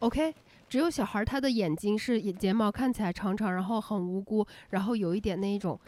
[0.00, 0.34] OK，
[0.68, 5.78] 只有小孩儿他的眼睛是睫毛看起来长长，然后很无辜，然后有一点那一种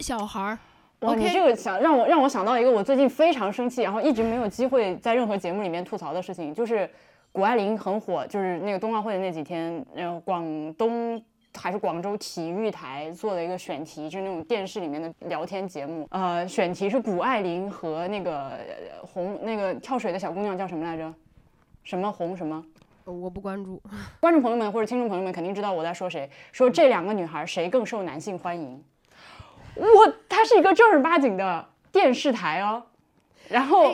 [0.00, 0.58] 小孩
[1.00, 1.08] 儿。
[1.08, 6.88] 哇，你这个想让我让我想到一个我最近非常生气，然后一直没有机会在任何节目里面吐槽的事情，就是
[7.32, 11.22] 谷爱凌很火，就是那个冬奥会的那几天，然后广东
[11.56, 18.58] 还是广州体育台做了一个选题，就是那种电视里面的聊天节目，呃，选题是谷爱凌和那个
[19.02, 21.12] 红那个跳水的小姑娘叫什么来着？
[21.82, 22.62] 什么红什么？
[23.06, 23.80] 我不关注。
[24.20, 28.80] 观众朋友们或者听众朋友们肯定知道我在说谁，说这两个女孩谁更受男性欢迎？
[29.80, 32.82] 我，它是一个正儿八经的电视台哦，
[33.48, 33.92] 然后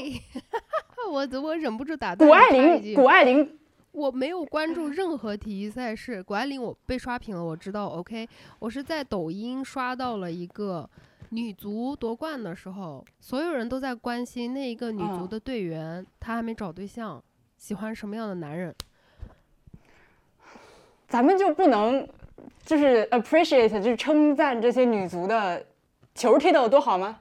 [1.10, 2.28] 我我忍不住打断。
[2.28, 3.58] 谷爱凌，谷爱凌，
[3.92, 6.20] 我没有关注任何体育赛事。
[6.24, 7.86] 谷爱凌，我被刷屏了，我知道。
[7.86, 10.88] OK，我是在抖音刷到了一个
[11.30, 17.22] 女足夺冠的时候，所有人都在关心那一个女足的队员，她还没找对象，
[17.56, 18.74] 喜欢什么样的男人？
[21.06, 22.06] 咱们就不能
[22.64, 25.64] 就是 appreciate，就是称赞这些女足的。
[26.16, 27.16] 球踢得有多好吗？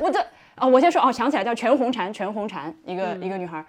[0.00, 0.20] 我这
[0.56, 3.64] 啊，我先说哦，想起来叫全红婵，全红婵，一个、一个女孩。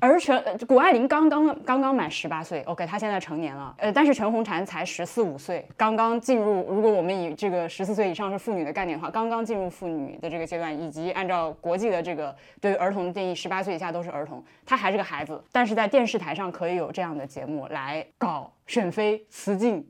[0.00, 6.70] 而全呃谷爱凌刚刚刚刚满十八岁，OK，她现在成年了，呃，但是全红婵才十四五岁，刚刚进入。
[6.70, 15.42] 如果我们以这个十四岁以上是妇女的概念的话，刚刚进入妇女的这个阶段，以及按照国际的这个对于儿童的定义，十八岁以下都是儿童，她还是个孩子。
[15.50, 19.82] 但是在电视台上可以有这样的节目来搞沈飞、雌竞，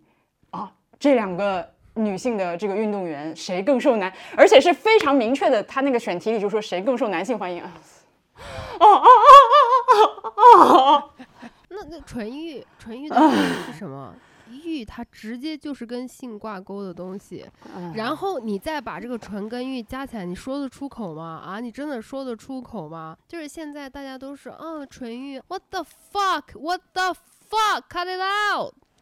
[0.50, 7.72] 啊，这两个女性的这个运动员谁更受男，而且是非常明确的，他那个选题里就说谁更受男性欢迎啊。
[8.78, 11.10] 哦哦哦哦哦哦！
[11.68, 13.32] 那那纯欲，纯欲的定义
[13.66, 14.14] 是什么？
[14.64, 17.44] 欲它直接就是跟性挂钩的东西，
[17.94, 21.42] 然后你再把这个纯跟欲加起来，你说得出口吗？
[21.44, 23.16] 啊，你真的说得出口吗？
[23.28, 27.14] 就是现在大家都是，嗯，纯欲，what the fuck，what the
[27.50, 28.20] fuck，cut it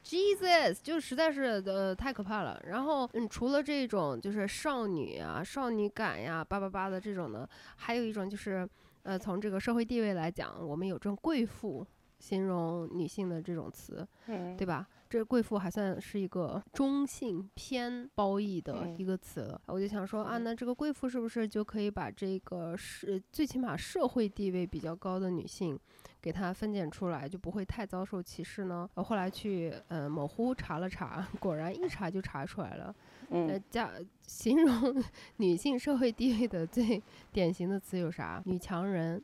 [0.06, 2.60] out，Jesus，就实在是呃太可怕了。
[2.66, 8.68] 然后，嗯，除了这种就是少女啊、少女感呀、叭叭叭的这种呢，还有一种就是。
[9.02, 11.86] 呃，从这个社会地位来讲，我们有这种贵妇
[12.18, 14.84] 形容女性的这种词，嗯，对吧？
[15.08, 19.60] 这贵妇还算是一个中性偏褒义的一个词了。
[19.66, 25.78] 我就想说啊，那这个贵妇是不是就可以把这个是最起码社会地位比较高的女性，
[26.26, 28.90] 给它分拣出来，就不会太遭受歧视呢？
[28.96, 32.92] 后来去呃某乎查了查，果然一查就查出来了。
[33.30, 33.92] 呃，加
[34.26, 35.00] 形容
[35.36, 38.42] 女性社会地位的最典型的词有啥？
[38.44, 39.22] 女强人、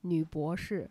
[0.00, 0.90] 女博士。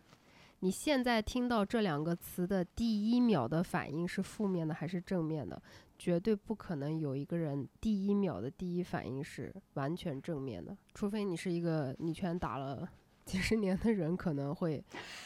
[0.60, 5.60] 你现在听到这两个词的第一秒的反应是负面的还是正面的？
[5.98, 12.88] 绝对不可能有一个人第一秒的第一反应是完全正面的，除非你是一个女权打了
[13.30, 14.82] 几十年的人，可能会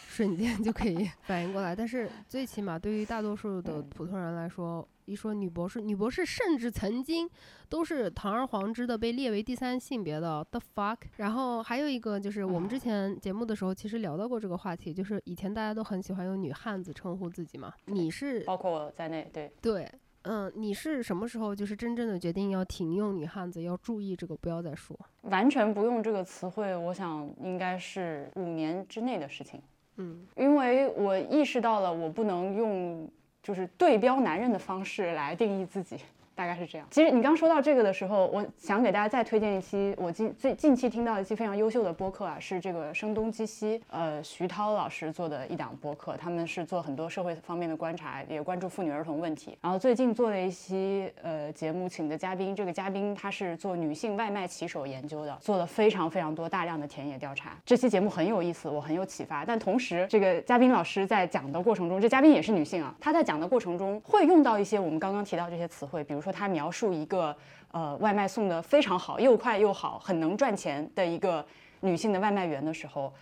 [0.07, 1.75] 瞬间就可以 反应过来。
[1.75, 7.27] 但是最起码对于大多数的普通人来说，一说女博士，女博士甚至曾经
[7.71, 10.99] 都是堂而皇之的被列为第三性别的，the fuck。
[11.17, 17.73] 然后还有一个就是我们之前节目的时候其实聊到过这个话题，就是以前大家都很喜欢用女汉子称呼自己嘛。
[17.87, 19.90] 你是包括我在内，对对，
[20.25, 23.63] 嗯，你是什么时候就是真正的决定要停用女汉子？
[23.63, 24.99] 要注意这个，不要再说。
[25.23, 29.61] 完全不用这个词汇，我想应该是五年之内的事情。
[29.97, 33.11] 嗯，因为我意识到了，我不能用。
[33.45, 35.99] 就是对标男人的方式来定义自己，
[36.35, 36.87] 大概是这样。
[36.90, 46.16] 其实你刚说到这个的时候，我想给大家再推荐一期我近最近期听到一期非常优秀的播客啊，是这个声东击西，呃，徐涛老师做的一档播客。
[46.16, 49.57] 他们是做很多社会方面的观察，也关注妇女儿童问题。
[49.61, 57.57] 然后最近做了一期呃节目，请的嘉宾，这个嘉宾他是做女性外卖骑手研究的，做了非常非常多大量的田野调查。
[57.64, 59.44] 这期节目很有意思，我很有启发。
[59.44, 67.37] 但同时，这个嘉宾老师在讲的过程中，这嘉宾也是女性啊，她在讲的过程中会用到一些我们刚刚提到这些词汇，比如说她描述一个
[67.71, 71.45] 呃外卖送的非常好，又快又好，很能赚钱的一个
[71.81, 73.13] 女性的外卖员的时候，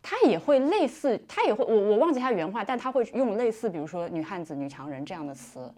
[0.00, 5.68] 她也会类似，她也会我我忘记她原话，但她会用类似比如说女汉子、女强人这样的词。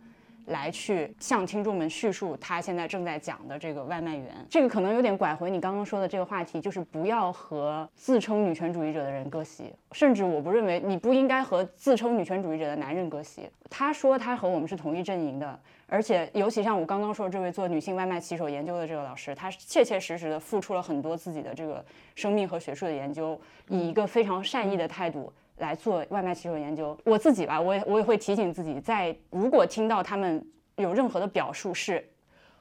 [0.49, 13.49] 来去向听众们叙述他现在正在讲的这个外卖员，这个可能有点拐回你刚刚说的这个话题，就是不要和自称女权主义者的人割席，甚至我不认为你不应该和自称女权主义者的男人割席。
[13.71, 25.33] 他说他和我们是同一阵营的，而且尤其像我刚刚说这位做女性外卖骑手研究的这个老师，他切切实实的付出了很多自己的这个生命和学术的研究，以一个非常善意的态度。
[25.59, 30.45] 来做外卖骑手研究，我自己吧，我也我也会提醒自己，在如果听到他们
[30.75, 32.05] 有任何的表述是，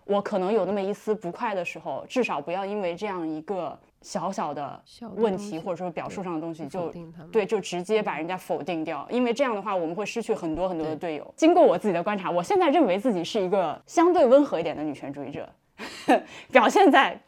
[0.05, 4.79] 我可能有那么一丝不快的时候，至少不要因为这样一个小小的
[5.15, 6.93] 问题或者说表述上的东西就
[7.31, 11.33] 对就直接把人家否定掉，因为这样的话我们会失去很多很多的队友。
[11.35, 15.49] 经过我自己的观察，我现在认为自己是一个相对温和一点的女权主义者，
[16.51, 17.19] 表现在，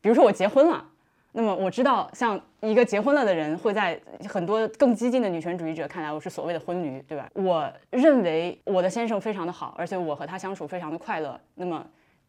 [0.00, 0.88] 比如说我结婚了。
[1.34, 7.26] 那么我知道，像一个结婚了的人，会在很多更激进的女权主义者看来，我是所谓的婚驴，对吧？
[7.32, 11.40] 我认为我的先生非常的好，而且我和他相处非常的快乐。
[11.54, 11.82] 那么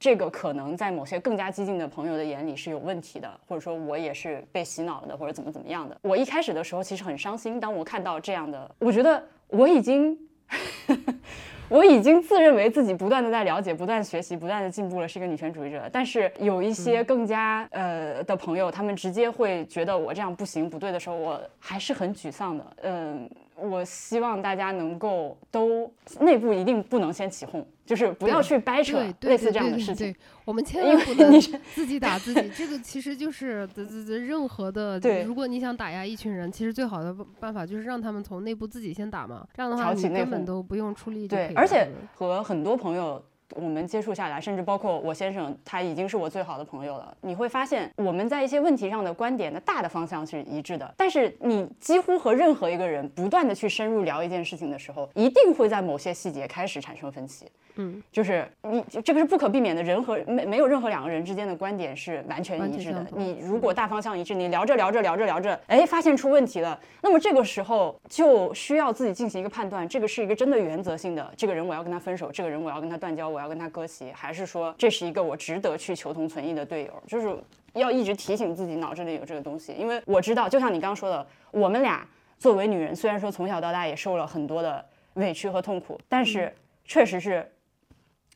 [0.04, 5.98] 这个可能在某些更加激进的朋友的眼里是有问题的，或者说我也是被洗脑的，或者怎么怎么样的。
[6.02, 10.18] 我一开始的时候其实很伤心，当我看到这样的，我觉得我已经。
[11.70, 15.90] 我已经自认为自己不断的在了解、不断学习、不断的进步了，是一个女权主义者。
[15.92, 22.66] 但是有一些更加呃的朋友，他们直接会觉得我这样不行、不对的时候，我还是很沮丧的。
[22.82, 23.30] 嗯。
[23.70, 30.14] 我希望大家能够都内部一定不能先起哄，就是不要去掰扯类似这样的事情。
[30.46, 31.40] 我们千万不能
[31.74, 32.50] 自己打自己。
[32.56, 33.68] 这个其实就是
[34.06, 39.48] 任何的，如果你想打压一群人，其实最好的办法就是让他们从内部自己先打嘛。
[39.56, 41.28] 这样的话，你根本都不用出力。
[41.28, 43.24] 对，而且和很多朋友。
[43.56, 47.16] 我们接触下来，甚至包括我先生，他已经是我最好的朋友了。
[47.22, 57.46] 你会发现，我们在一些问题上的观点的大的方向是一致的，但是你几乎和任何一个人不断的去深入聊一件事情的时候，一定会在某些细节开始产生分歧。
[57.76, 63.06] 嗯，就是你这个是不可避免的，人和没没有任何两个人之间的观点是完全一致的。
[63.16, 77.04] 你如果大方向一致，你聊着聊着聊着聊着，哎，发现出问题了，那么这个时候就需要自己进行一个判断，这个是一个真的原则性的，这个人我要跟他分手，这个人我要跟他断交，我要跟他割席，还是说这是一个我值得去求同存异的队友？
[77.08, 77.36] 就是
[77.74, 82.08] 要一直提醒自己脑子里有这个东西，因为我知道，就像你刚刚说的，我们俩
[82.38, 86.54] 作为女人，虽然说从小到大也受了很多的委屈和痛苦，但是
[86.86, 87.50] 确实是。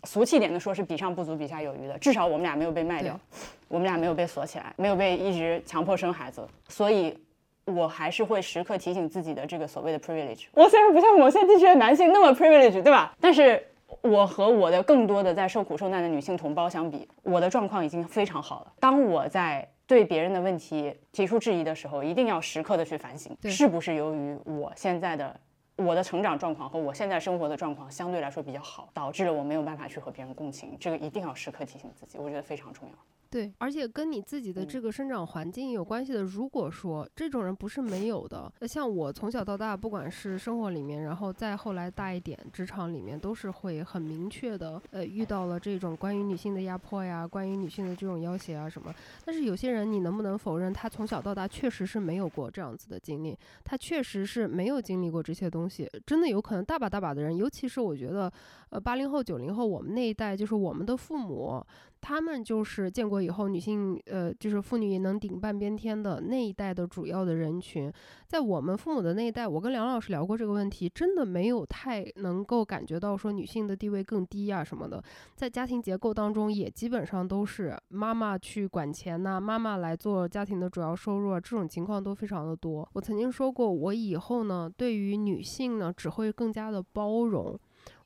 [0.04, 1.98] 俗气点的说，是比上不足，比下有余的。
[1.98, 3.20] 至少我们俩没有被卖掉，
[3.68, 6.48] 我们俩没有被锁起来，没有被一直强迫生孩子。
[6.68, 7.18] 所以，
[7.66, 10.46] 我还是会时刻提醒自己的这个所谓的 privilege。
[10.54, 13.14] 我虽然不像某些地区的男性那么 privilege，对吧？
[13.20, 13.62] 但是
[14.02, 18.74] 我和我的更多的在受苦受难的女性同胞相比，我的状况已经非常好了。
[18.80, 25.38] 当我在对别人的问题提出质疑的时候，一定要时刻的去反省，是不是由于我现在的。
[25.78, 32.96] 我的成长状况和我现在生活的状况相对来说比较好，导致了我没有办法去和别人共情，这个一定要时刻提醒自己，我觉得非常重要。
[33.30, 36.24] 对，而且跟你自己的这个生长环境有关系的。
[36.24, 48.94] 如果说这种人不是没有的，那像我从小到大，不管是生活里面，然后再后来大一点，职场里面，都是会很明确的，呃，遇到了这种关于女性的压迫呀，关于女性的这种要挟啊什么。
[49.26, 55.90] 但是有些人，你能不能否认，他从小到大确实是没有过这样子的经历，他确实是没有经历过这些东西。
[56.06, 58.32] 真的有可能大把大把的人，尤其是我觉得，
[58.70, 61.62] 呃，八零后、九零后，我们那一代，就是我们的父母。
[62.00, 67.92] 他们就是建以后女性，呃，就是妇女也能顶半边天的那一代的主要的人群，
[68.28, 75.04] 在我们父母的那一代，我跟梁老师聊过这个问题，真的没有太能够感觉到说女性的地位更低呀什么的，
[75.36, 82.88] 在家庭结构当中也基本上都是妈妈去管钱呐，妈妈来做家庭的主要收入啊，这种情况都非常的多。
[82.94, 87.58] 我曾经说过，我以后呢，对于女性呢，只会更加的包容。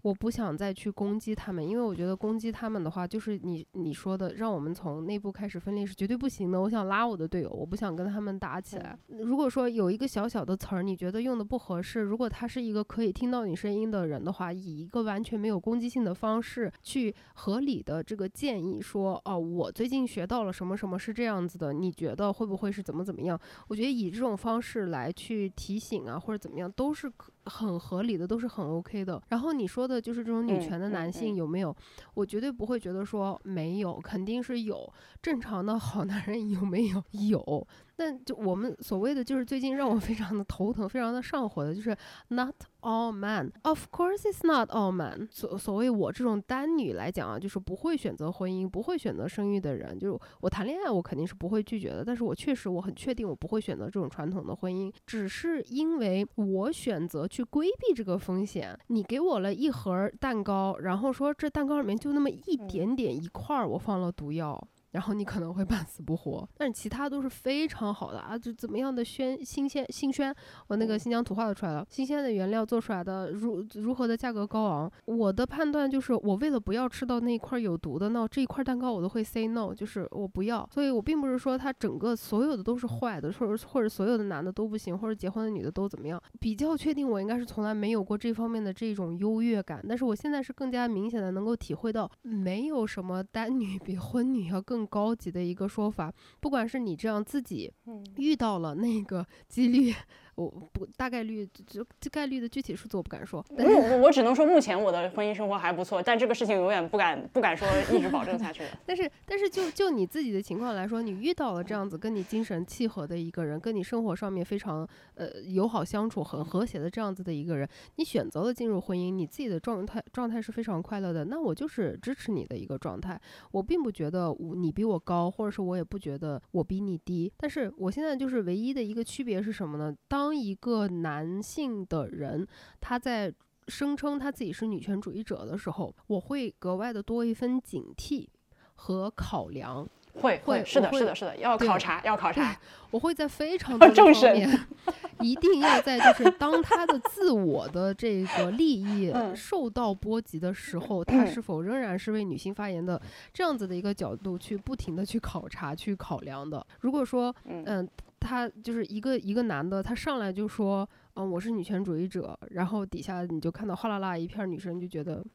[0.01, 6.59] 我不想再去攻击他们，因为我觉得攻击他们的话，就是你你说的，让我们从内部开始分裂是绝对不行的。
[6.59, 8.97] 我想拉我的队友，我不想跟他们打起来。
[9.07, 23.39] 如果说有一个小小的词儿，你觉得用的不合适，如果他是一个可以听到你声音的人的话，以一个完全没有攻击性的方式去合理的这个建议说，哦，我最近学到了什么什么是这样子的，你觉得会不会是怎么怎么样？
[23.67, 27.31] 我觉得以这种方式来去提醒啊，或者怎么样，都是可。
[27.45, 29.21] 很合理的，都是很 OK 的。
[29.29, 31.75] 然后你说的就是这种女权的男性有没有？
[32.13, 34.91] 我绝对不会觉得说没有，肯定是有。
[35.21, 37.03] 正常的好男人 有没有？
[37.11, 37.67] 有。
[38.01, 41.95] 但就我们所谓的，就是最近让我非常的头疼、非常的上火的，就是
[42.29, 43.51] not all men。
[43.61, 45.27] Of course, it's not all men。
[45.29, 52.03] 所所谓我这种单女来讲啊，就是不会选择婚姻、不会选择生育的人，就是我谈恋爱，我肯定是不会拒绝的。
[52.03, 58.75] 但是我确实我很确定，我不会选择这种传统的婚姻，只是因为我选择去规避这个风险。
[58.87, 64.67] 你给我了一盒蛋糕，然后说这蛋糕里面就那么一点点一块儿，我放了毒药。
[64.91, 68.37] 然后你可能会半死不活，但是其他都是非常好的啊！
[68.37, 70.35] 就怎么样的鲜新鲜新鲜，
[70.67, 74.91] 我那个新疆土话都出来了，新鲜的原料做出来的，如如何的价格高昂？
[75.05, 80.67] 我的判断就是，我为了不要吃到那一块有毒的，那这一块蛋糕我都会 say no，就是我不要。
[80.73, 86.21] 所以我并不是说它整个所有的都是坏的，或者或者所有的男的都不行，或者结婚的女的都怎么样？
[86.41, 89.81] 比较确定，我应该是从来没有过这方面的这种优越感。
[89.87, 94.80] 但是我现在是更加明显的能够体会到，没有什么单女比婚女要更。
[94.81, 97.71] 更高级的一个说法，不管是你这样自己
[98.17, 99.93] 遇到了那个几率。
[100.35, 108.63] 我不大概率就这概率的具体数字我不敢说，我我只能说目前我的婚姻生活还不错，但这个事情永远不敢不敢说一直保证下去。
[108.85, 123.19] 但是但是就就你自己的情况来说，你遇到了这样子跟你精神契合的一个人，跟你生活上面非常呃友好相处、很和谐的这样子的一个人，你选择了进入婚姻，你自己的状态状态是非常快乐的，那我就是支持你的一个状态。
[123.51, 127.31] 我并不觉得我你比我高，或者是我也不觉得我比你低。
[127.37, 129.95] 但是我现在就是唯一的一个区别是什么呢？
[130.07, 132.47] 当当一个男性的人，
[132.79, 133.33] 他在
[133.67, 138.27] 声称他自己是女权主义者的时候，我会格外的多一分警惕
[138.75, 139.89] 和考量。
[140.13, 142.55] 会会是的，是的，是的，要考察，要考察。
[142.91, 144.67] 我会在非常 多的方面，
[145.21, 153.01] 一定要在就是当他的自我的这个利益受到波及的时候， 他是否仍然是为女性发言的
[153.33, 156.63] 这样子的一个角度去不停的去考察、去考量的。
[156.81, 157.89] 如果说，嗯。
[158.21, 165.25] 他就是一个一个男的，他上来就说，嗯，我是女权主义者，然后底下你就看到哗啦啦一片女生就觉得，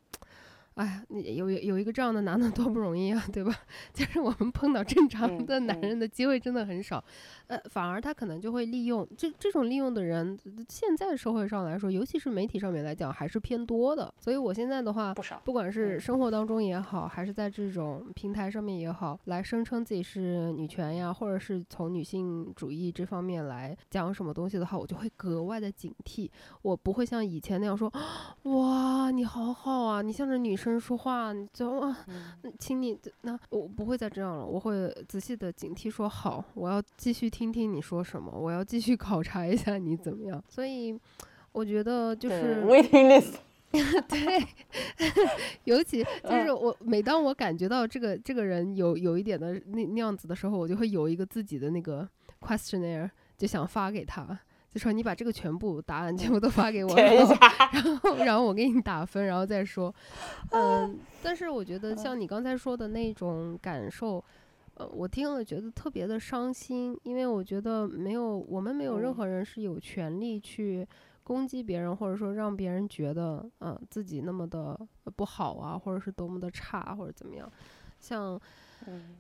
[0.74, 3.52] 哎，你有有一个这样的男的多不容易啊，对吧？
[3.92, 7.02] 就是我们碰到正常的男人的机会真的很少，
[7.48, 10.38] 呃，反而他可能就会利用这这种利用的人，
[10.68, 14.12] 现在社会上来说，尤其是媒体上面来讲，还是偏多的。
[14.20, 26.30] 所以我现在的话，不少，不管是生活当中也好，还是在这种平台上面也好，来声称自己是女权呀，或者是从女性主义这方面来讲什么东西的话，我就会格外的警惕，
[26.62, 27.92] 我不会像以前那样说，
[28.44, 30.76] 哇，你好好啊，你向着女生。
[30.78, 32.06] 说话，你就啊，
[32.58, 40.42] 请你那我不会再这样了，我会仔细的警惕说好，我要继续听听你说什么，我要继续考察一下你怎么样。
[40.48, 40.98] 所以
[41.52, 43.34] 我觉得就是 waiting list，
[44.08, 44.46] 对，
[45.64, 52.08] 尤其就是我每当我感觉到这个这个人有有一点的那那样子的时候，我就会有一个自己的那个
[52.40, 54.38] questionnaire，就想发给他。
[54.72, 59.94] 就说你把这个全部答案全部都发给我， 然后然后我给你打分，然后再说。
[60.50, 64.22] 嗯，但是我觉得像你刚才说的那种感受，
[64.76, 70.86] 呃，我听了觉得特别的伤心，因为我觉得没有我们没有任何人是有权利去
[71.22, 74.78] 攻击别人，或者说让别人觉得嗯自己那么的
[75.16, 77.50] 不好啊，或者是多么的差或者怎么样，
[77.98, 78.40] 像。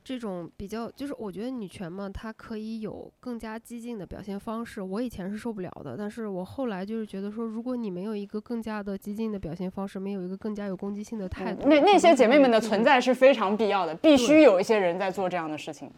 [0.04, 4.80] 这种比较就是，我觉得女权嘛，它可以有更加激进的表现方式。
[4.80, 15.90] 我以前是受不了的，但是我后来就是觉得说，如果你没有一个更加的激进的表现方式，没有一个更加有攻击性的态度，那那些姐妹们的存在是非常必要的，必须有一些人在做这样的事情。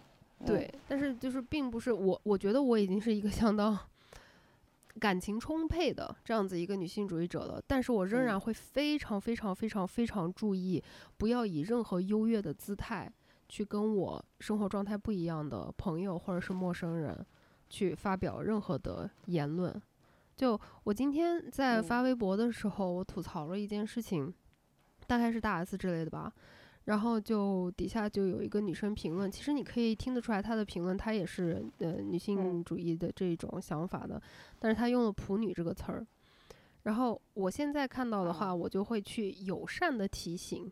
[0.46, 3.78] 对，但是就是并不是我，我觉得我已经是一个相当
[4.98, 10.82] 感情充沛的这样子一个女性主义者了，但是我仍然会非常非常非常非常注意，
[11.18, 13.12] 不要以任何优越的姿态。
[13.48, 17.26] 去跟我生活状态不一样的朋友或者是陌生人，
[17.68, 19.74] 去发表任何的言论。
[20.36, 24.32] 就我今天在发微博的时候，我吐槽了一件事情，
[25.06, 26.32] 大概是大 S 之类的吧。
[26.84, 34.22] 然后就底下就有一个女生评论，其实你可以听得出来她的评论，她也是呃女性主义的这种想法的，
[34.58, 36.06] 但是她用了“普女”这个词儿。
[36.84, 40.70] 然后我现在看到的话，我就会去友善的提醒。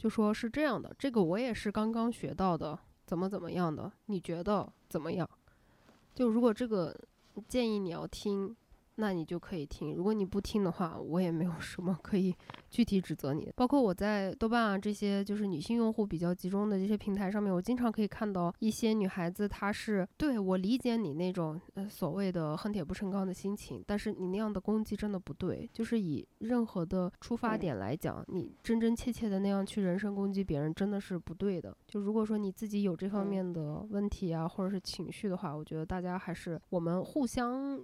[0.00, 3.92] 就说是这样的，这个我也是刚刚学到的，怎么怎么样的？
[4.06, 5.28] 你觉得怎么样？
[6.14, 6.98] 就如果这个
[7.46, 8.56] 建议你要听。
[9.00, 12.34] 那你就可以听，如果你不听的话，我也没有什么可以
[12.68, 13.50] 具体指责你。
[13.56, 31.76] 包括我在豆瓣啊这些就是女性用户比较集中的这些平台上面，我经常可以看到一些女孩子，她是对我理解你那种呃所谓的恨铁不成钢的心情，但是你那样的攻击真的不对，就是以任何的出发点来讲，你真真切切的那样去人身攻击别人，真的是不对的。
[31.86, 37.80] 就如果说你自己有这方面的问题啊，或者是情绪的话，我觉得大家还是我们互相。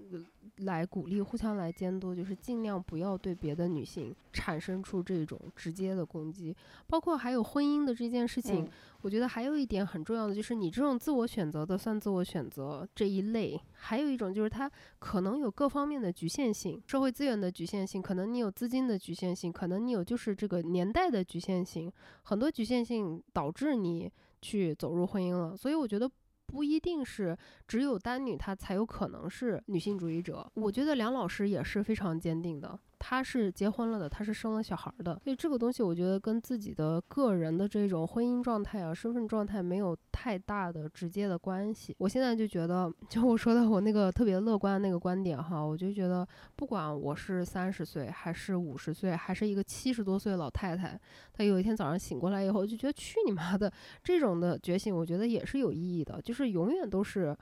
[0.58, 6.54] 来鼓励，互相来监督，就是尽量不要对别的女性产生出这种直接的攻击。
[6.86, 8.68] 包括还有婚姻的这件事情，
[9.02, 21.92] 我觉得还有一点很重要的，就是你这种自我选择的算自我选择这一类，还有一种就是它可能有各方面的局限性，社会资源的局限性，可能你有资金的局限性，可能你有就是这个年代的局限性，
[22.22, 24.10] 很多局限性导致你
[24.42, 25.56] 去走入婚姻了。
[25.56, 26.10] 所以我觉得。
[26.56, 27.36] 不一定是
[27.68, 32.80] 只有单女她才有可能是女性主义者，我觉得梁老师也是非常坚定的。
[32.98, 41.94] 他是结婚了的，他是生了小孩的，所以这个东西我觉得跟自己的个人的这种婚姻状态啊、身份状态没有太大的直接的关系。
[41.98, 46.26] 我现在就觉得，就我说的我那个特别乐观的那个观点哈，我就觉得
[46.56, 50.98] 不管我是三十岁还是五十岁，还是一个七十多岁的老太太，
[51.32, 53.72] 她有一天早上醒过来以后，就觉得去你妈的，
[54.02, 57.36] 这种的觉醒，我觉得也是有意义的，就是永远都是。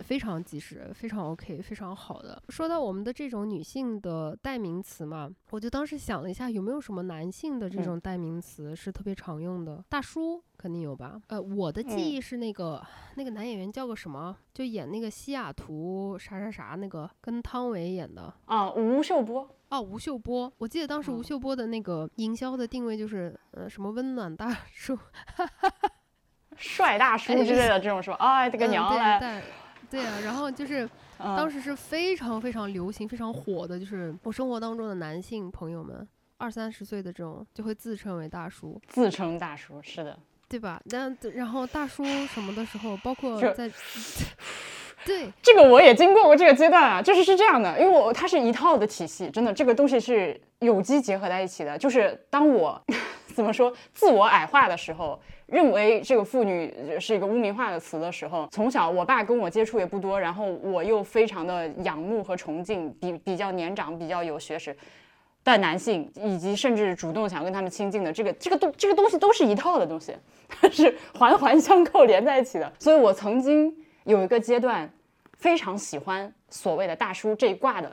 [0.00, 2.42] 非常及时，非常 OK，非常好的。
[2.48, 9.84] 说到我们的这种女性的代名词嘛，我就当时想了一下，有没有什么男性的这种代名词是特别常用的？
[9.88, 11.20] 大叔肯定有吧？
[11.28, 12.84] 呃，我的记忆是那个
[13.16, 14.36] 那个男演员叫个什么？
[14.54, 19.48] 就演那个西雅图啥啥啥那个，跟汤唯演的啊，吴秀波。
[19.68, 20.52] 哦，吴秀波。
[20.58, 24.96] 我记得当时吴秀波的那个营销的定位就是呃什么温暖大叔，
[26.56, 28.16] 帅大叔之类的这种是吧？
[28.20, 29.42] 哎，这个娘嘞。
[29.90, 36.06] 对啊，然后就是 当时是非常非常流行、非常火的，就是我生活当中的男性朋友们，
[36.38, 40.18] 二三十岁的这种就会自称为大叔，自称大叔，是的，
[40.48, 40.80] 对吧？
[40.86, 43.70] 那然后大叔什么的时候，包括在，
[45.04, 45.32] 对。
[45.42, 52.80] 这个我也经过过这个阶段啊，就是是这样的，因为我它是一套的体系，真的这个东西是有机结合在一起的，就是当我
[53.36, 55.20] 怎么说自我矮化的时候。
[55.46, 64.76] 认为这个妇女是一个污名化的词的时候，从小我爸跟我接触也不多，然后我又非常的仰慕和崇敬比比较年长、比较有学识，
[65.44, 70.12] 的男性，以及甚至主动想跟他们亲近的这个这个东这个东西都是一套的东西，
[70.48, 72.72] 它 是环环相扣连在一起的。
[72.80, 73.72] 所以我曾经
[74.02, 74.90] 有一个阶段
[75.36, 77.92] 非常喜欢所谓的大叔这一挂的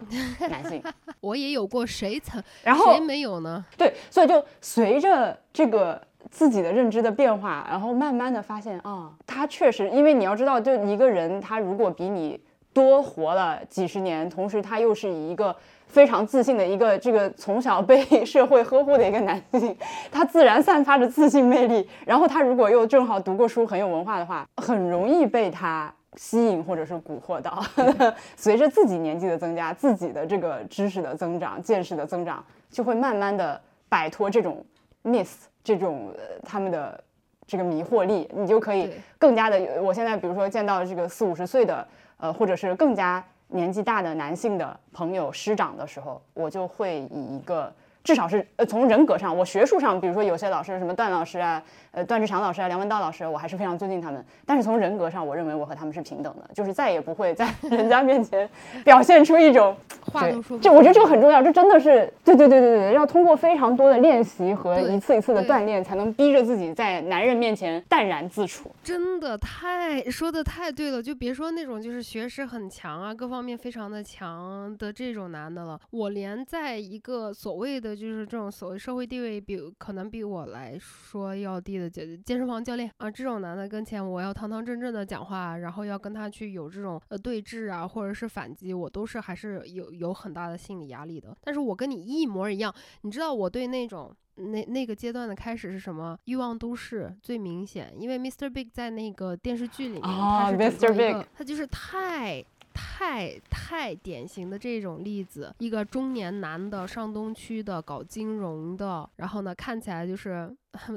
[0.50, 0.82] 男性，
[1.22, 3.64] 我也有过，谁曾然后谁没有呢？
[3.78, 12.40] 对，所以就随着这个自己的认知的变化，然后慢慢的发现啊，他确实，因为你要知道，就一个人他如果比你
[12.74, 19.78] 多活了几十年，同时他又是以一个非常自信的一个这个从小被 社会呵护的一个男性，
[20.12, 21.88] 他自然散发着自信魅力。
[22.06, 27.64] 然后他如果又正好读过书，很有文化的话，很容易被他吸引或者是蛊惑到。
[28.36, 33.60] 随着自己年纪的增加，自己的这个知识的增长、见识的增长，就会慢慢的
[33.90, 34.66] 摆脱这种
[35.04, 37.04] miss 这种、呃、他们的
[37.46, 39.82] 这个迷惑力，你就可以更加的。
[39.82, 41.88] 我现在比如说见到这个四五十岁的，
[42.18, 47.72] 呃，或者是更加年纪大的男性的朋友师长的时候，我就会以一个
[48.04, 51.64] 至少是呃从人格上，我学术上，比如说有些老师什么段老师啊，
[51.94, 54.24] 呃段志强老师啊，梁文道老师，我还是非常尊敬他们。
[54.46, 58.50] 但是从人格上，我认为我和他们是平等的，就是再也不会在 人家面前
[58.84, 59.76] 表现出一种
[60.12, 68.72] 话都说，不这我觉得这个很重要，这真的是对对对对对，要通过非常多的练习和一次一次的锻炼，才能逼着自己在男人面前淡然自处。
[68.84, 91.36] 真的太说的太对了，就别说那种就是学识很强啊，各方面非常的强的这种男的了，我连在一个所谓的就是这种所谓社会地位比可能比我来说要低的健健身房教练啊这种男的跟前，我要堂堂正正的讲话，然后要跟他去有这种呃对峙啊，或者是反击，我都是还是有有很大的心理压力的。
[91.42, 96.18] 但是我跟你一模一样，你知道我对那种那那个阶段的开始是什么？
[96.26, 98.50] 欲望都市最明显，因为 Mr.
[98.50, 102.44] Big 在那个电视剧里面，啊他是个 Big 他就是太。
[102.74, 110.54] 太太典型的这种例子，一个中年男的上东区的搞金融的，然后呢看起来就是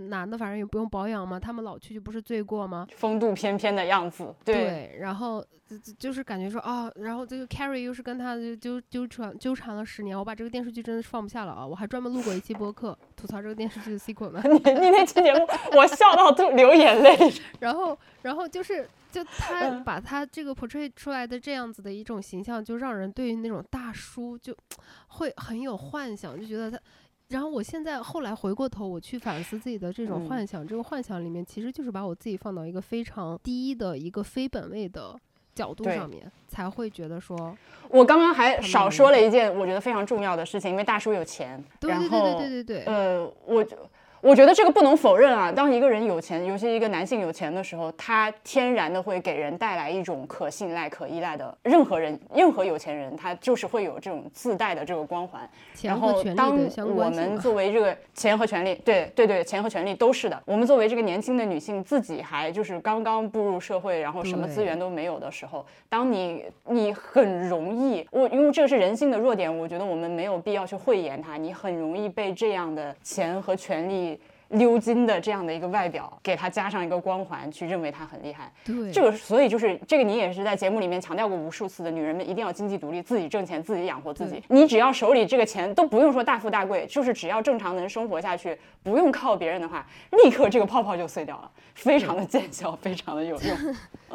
[0.08, 2.86] 男的，反正也不用保养嘛，他们老去就不是罪过吗？
[2.96, 11.66] 风度翩翩的样子，对，然后就就就是感觉说啊，然后这个 Carrie 又是跟他就纠纠缠纠缠了十年，我把这个电视剧真的是放不下了啊！
[11.66, 14.40] 我还专门录过一期播客吐槽这个电视剧的 sequel 呢。
[14.46, 15.46] 你你那期节目
[15.76, 17.16] 我笑到都流眼泪。
[17.60, 24.54] 然后，然后就是就 他嗯把他这个 portray 出来的这样子的一种形象，就让人对于那种大叔就
[25.08, 26.78] 会很有幻想，就觉得他。
[27.28, 35.18] 然后我现在后来回过头，我去反思自己的这种嗯幻想，这个幻想里面其实就是把我自己放到一个非常低的一个非本位的
[35.54, 37.56] 角度上面，才会觉得说，
[37.88, 43.76] 我刚刚还少说了一件我觉得非常重要的事情，因为大叔有钱，对对对对对对对，呃，我就
[44.26, 45.52] 我觉得这个不能否认啊。
[45.52, 51.56] 当一个人有钱，尤其一个男性有钱的时候，他天然的会给人带来一种可信赖、可依赖的。
[51.62, 55.48] 任何人，任何有钱人，他就是会有这种自带的这个光环。
[55.80, 56.58] 然后当
[56.92, 57.38] 我们。
[57.38, 60.42] 作为这个钱和权利，对对对，钱和权利都是的。
[60.44, 74.15] 我们作为这个年轻的女性，自己还就是刚刚步入社会，然后什么资源都没有的时候，当你你很容易，我因为这个是人性的弱点，我觉得我们没有必要去讳言它，你很容易被这样的钱和权利。
[74.50, 78.52] 鎏金的这样的一个外表，给他加上一个光环，去认为他很厉害。
[78.64, 84.42] 对，这个，所以就是这个，你也是在节目里面强调过无数次的，女人们一定要经济独立，自己挣钱，自己养活自己。
[84.48, 89.84] 你只要手里这个钱都不用说大富大贵，就是只要正常能生活下去，不用靠别人的话，
[90.24, 93.56] 立刻这个泡泡就碎掉了，非常的见效，非常的有用。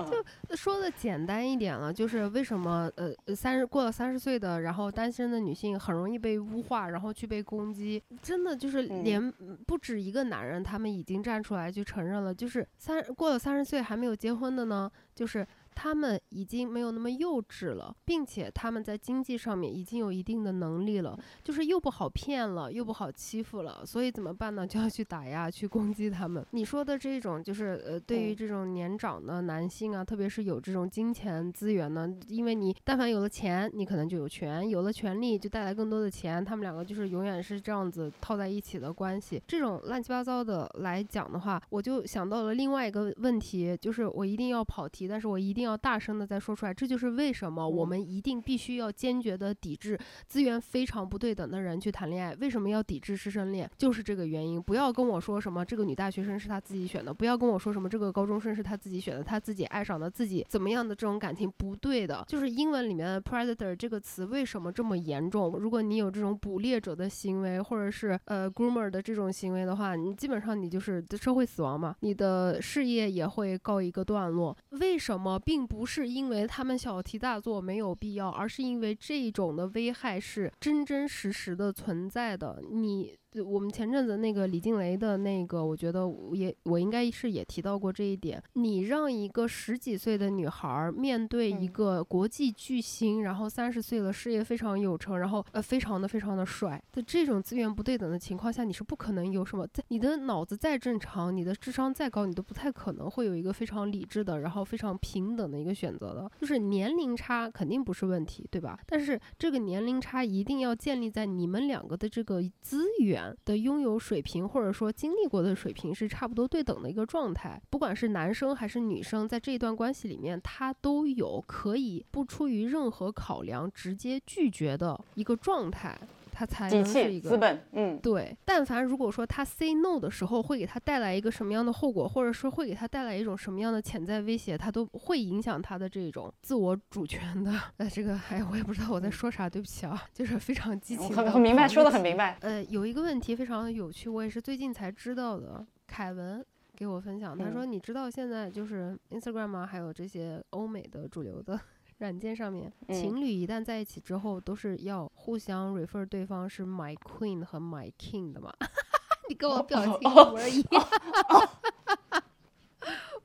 [0.56, 15.46] 说的简单一点了，就是为什么呃呃三十过了三十岁的，然后单身的女性很容易被污化，然后去被攻击，真的就是嗯连嗯不止一个男人，他们已经站出来去承认了，就是三过了三十岁还没有结婚的呢，就是。
[15.82, 24.62] 他们已经没有那么幼稚了，并且他们在经济上面已经有一定的能力了，就是又不好骗了，又不好欺负了，所以怎么办呢？
[24.70, 26.46] 就要去打压、去攻击他们。
[26.52, 39.42] 你说的这种，就是呃，对于嗯这种年长的男性啊，特别是有这种金钱资源呢，因为你但凡有了钱，你可能就有权，有了权利就带来更多的钱，他们两个就是永远是这样子套在一起的关系。
[39.48, 49.98] 这种乱七八糟的来讲的话，我就想到了另外一个问题，就是我一定要跑题，但是我一定要大声的再说出来，这就是为什么我嗯们一定必须要坚决的抵制
[50.28, 52.36] 资源非常不对等的人去谈恋爱。
[52.36, 53.70] 为什么要抵制师生恋？
[53.78, 54.62] 就是这个原因。
[54.62, 62.24] 不要跟我说什么这个女大学生是她自己选的，不要跟我说什么这个高中生是她自己选的，她自己爱上的自己怎么样的这种感情不对的。
[62.28, 65.58] 就是英文里面的 predator 这个词为什么这么严重？
[65.58, 74.56] 如果你有这种捕猎者的行为，或者是呃 groomer 的这种行为的话，你基本上你就是社会死亡嘛，你的事业也会告一个段落。
[74.72, 82.64] 为什么并不是因为他们小题大做没有必要，而是因为这种的危害是真真实实的存在的。
[82.72, 83.18] 你。
[83.46, 86.02] 我们前阵子那个李静蕾的那个，我觉得
[86.34, 88.42] 也我应该是也提到过这一点。
[88.54, 99.66] 你让一个十几岁的女孩面对一个国际巨星，然后三十岁了，事业非常有成，然后呃非常的非常的帅，在这种资源不对等的情况下，你是不可能有什么。
[99.68, 106.30] 在你的脑子再正常，你的智商再高，你都不太可能会有一个非常理智的，然后非常平等的一个选择的。
[106.42, 108.78] 就是年龄差肯定不是问题，对吧？
[108.86, 113.21] 但是这个年龄差一定要建立在你们两个的这个资源。
[113.46, 125.98] 的拥有水平或者说经历过的水平是差不多对等的一个状态，不管是男生还是女生，在这一段关系里面，他都有可以不出于任何考量直接拒绝的一个状态。
[126.42, 128.36] 他才能是一个资本，嗯，对。
[128.44, 137.54] 但凡如果说他 say no 的时候，会给他带来一个什么样的后果，或者说会给他带来一种什么样的潜在威胁，他都会影响他的这种自我主权的。
[137.78, 141.16] 呃，这个，哎，我也不知道我在说啥，对不起啊，就是非常激情。
[141.16, 142.36] 很很明白，说的很明白。
[142.42, 145.64] 呃，有一个问题非常的有趣，我也是最近才知道的。
[145.86, 146.44] 凯文
[146.76, 151.60] 给我分享，他说：“你知道现在就是 Instagram 啊，还有这些欧美的主流的。”
[152.02, 158.52] 软件上面，情侣一旦在一起之后，都是要互相 refer 对方是 my queen 和 my king 的嘛？
[159.30, 160.88] 你跟我表情一模一样。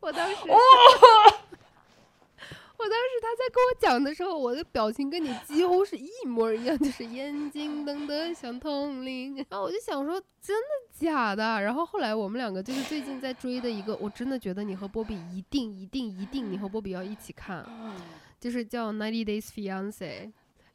[0.01, 0.49] 我当时， 我
[2.85, 9.37] 当时他在跟我讲的时候，我的表情跟你几乎是一模一样，就是眼睛瞪得像铜铃。
[9.49, 11.63] 然后我就想说，真的假的？
[11.63, 17.65] 然后后来我们两个就是最近在追的一个，我真的觉得你和波比一定一定一定，你和波比要一起看。
[18.39, 19.99] 就是叫《Ninety Days Fiance》，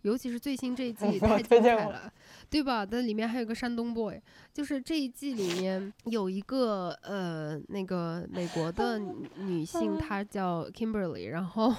[0.02, 2.12] 尤其是最新这一季太精彩了，
[2.50, 2.86] 对吧？
[2.86, 4.20] 但里面还有个山东 boy，
[4.52, 9.00] 就是这一季里面有一个呃那个美国的
[9.38, 11.74] 女性，她叫 Kimberly，然后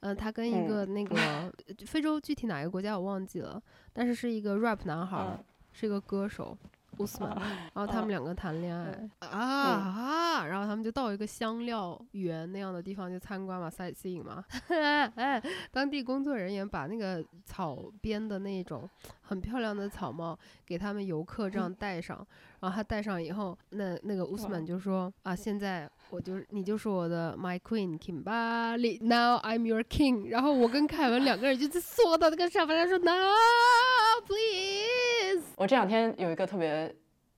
[0.00, 1.52] 呃她跟一个那个
[1.86, 3.62] 非洲具体哪个国家我忘记了，
[3.92, 5.38] 但是是一个 rap 男孩，
[5.72, 6.56] 是一个歌手。
[7.00, 7.30] 乌斯曼，
[7.74, 9.08] 然后他们两个谈恋爱。
[9.20, 14.44] 啊啊，然后他们就到一个香料园那样的地方去参观嘛，sightseeing 嘛，
[15.16, 18.88] 哎，当地工作人员把那个草编的那种
[19.22, 22.26] 很漂亮的草帽给他们游客这样戴上，
[22.60, 33.12] 然后他戴上以后，那那个乌斯曼就说啊，现在我就是你就是我的 my queen Kimberly，now I'm your king，然后我跟凯文两个人就在坐到那个沙发上说 no
[34.26, 36.94] please，我这两天有一个特别。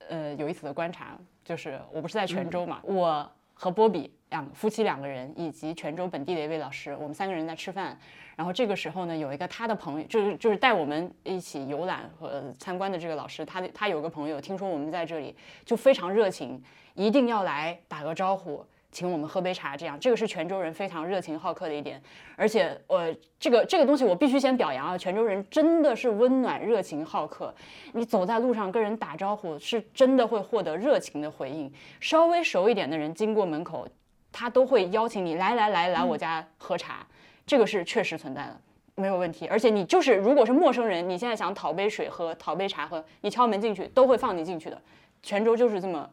[0.08, 3.32] 呃，有意思的观察就是，我不是在泉州嘛，我
[3.62, 7.96] 和波比两夫妻两个人，以及泉州本地的一位老师，我们三个人在吃饭。
[8.34, 16.60] 然后这个时候呢，有一个他的朋友，就是就是带我们一起游览和参观的这个老师，他的他有个朋友，听说我们在这里，就非常热情，
[16.94, 18.66] 一定要来打个招呼。
[18.92, 22.00] 请我们喝杯茶，这样这个是泉州人非常热情好客的一点，
[22.36, 27.52] 而且呃这个这个东西我必须先表扬啊，泉州人真的是温暖热情好客，
[27.94, 33.88] 你走在路上跟人打招呼是真的会获得热情的回应，稍微熟一点的人经过门口，
[34.30, 37.06] 他都会邀请你来来来来我家喝茶，
[37.46, 38.60] 这个是确实存在的，
[38.94, 44.78] 没有问题，而且你就是如果是陌生人，你现在想讨杯水喝，讨杯茶喝，你敲门进去都会放你进去的，
[45.22, 46.10] 泉州就是这么。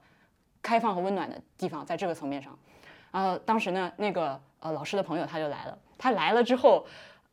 [0.62, 2.58] 开放和温暖的地方，在这个层面上，
[3.12, 6.86] 然后当时呢，那个呃老师的朋友他就来了，他来了之后，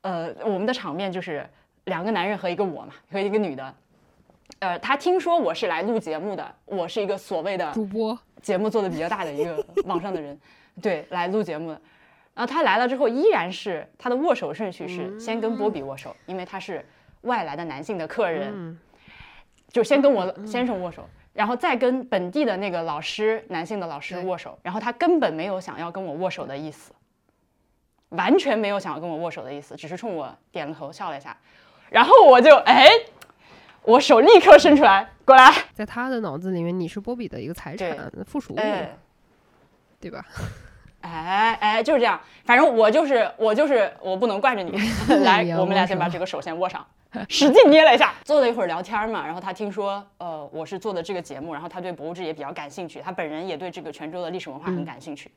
[0.02, 1.48] 呃，我们的场面就是
[1.84, 3.74] 两个男人和一个我嘛，和一个女的，
[4.60, 10.38] 呃，他听说我是来录节目的，我是一个所谓的主播，节目做的比较大的一个网上的人，
[10.80, 11.70] 对，来录节目。
[11.70, 11.80] 的，
[12.34, 16.84] 然后他来了之后，依然是他的握手顺序是先跟波比握手，因为他是
[17.22, 18.78] 外来的男性的客人，
[19.70, 21.08] 就先跟我先生握手。
[21.36, 26.92] 然后再跟本地的那个老师，男性的老师握手，然后他根本没有想要跟我握手的意思，
[28.08, 31.36] 完全没有想要跟我握手的意思，只是冲我点了头，笑了一下，
[31.90, 32.88] 然后我就哎，
[33.82, 38.56] 我手立刻伸出来，过来，在他的脑子里面，你是波比的一个财产附属物，
[40.00, 40.24] 对吧？
[41.06, 44.72] 哎哎，就是这样，反正我就是我就是我不能惯着你，
[45.24, 46.84] 来，我们俩先把这个手先握上。
[47.30, 55.30] 使劲捏了一下，坐了一会儿聊天嘛，然后他听说，呃，我是做的这个节目，然后他对博物志也比较感兴趣，他本人也对这个泉州的历史文化很感兴趣，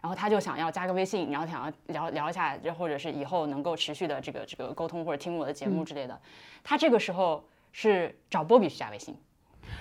[0.00, 6.18] 然后他就想要加个微信，然后想要聊聊一下，就或者是以后能够持续的这个这个沟通或者听我的节目之类的。
[6.64, 9.14] 他这个时候是找波比去加微信，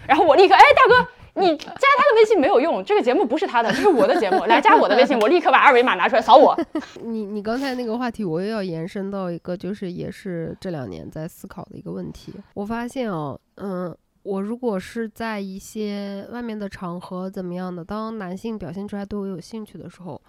[0.05, 1.09] 然后我立刻，哎，大哥。
[1.39, 4.45] 你加他的微信没有用，这个节目不是他的，这是我的节目。
[4.45, 6.57] 来加我的微信，我立刻把二维码拿出来扫我。
[7.05, 12.33] 你你刚才那个话题，我又要延伸到一个，就是也是这两年在思考的一个问题。
[12.55, 20.19] 我发现哦，嗯，我如果是在一些外面的场合怎么样的，当男性表现出来对我有兴趣的时候，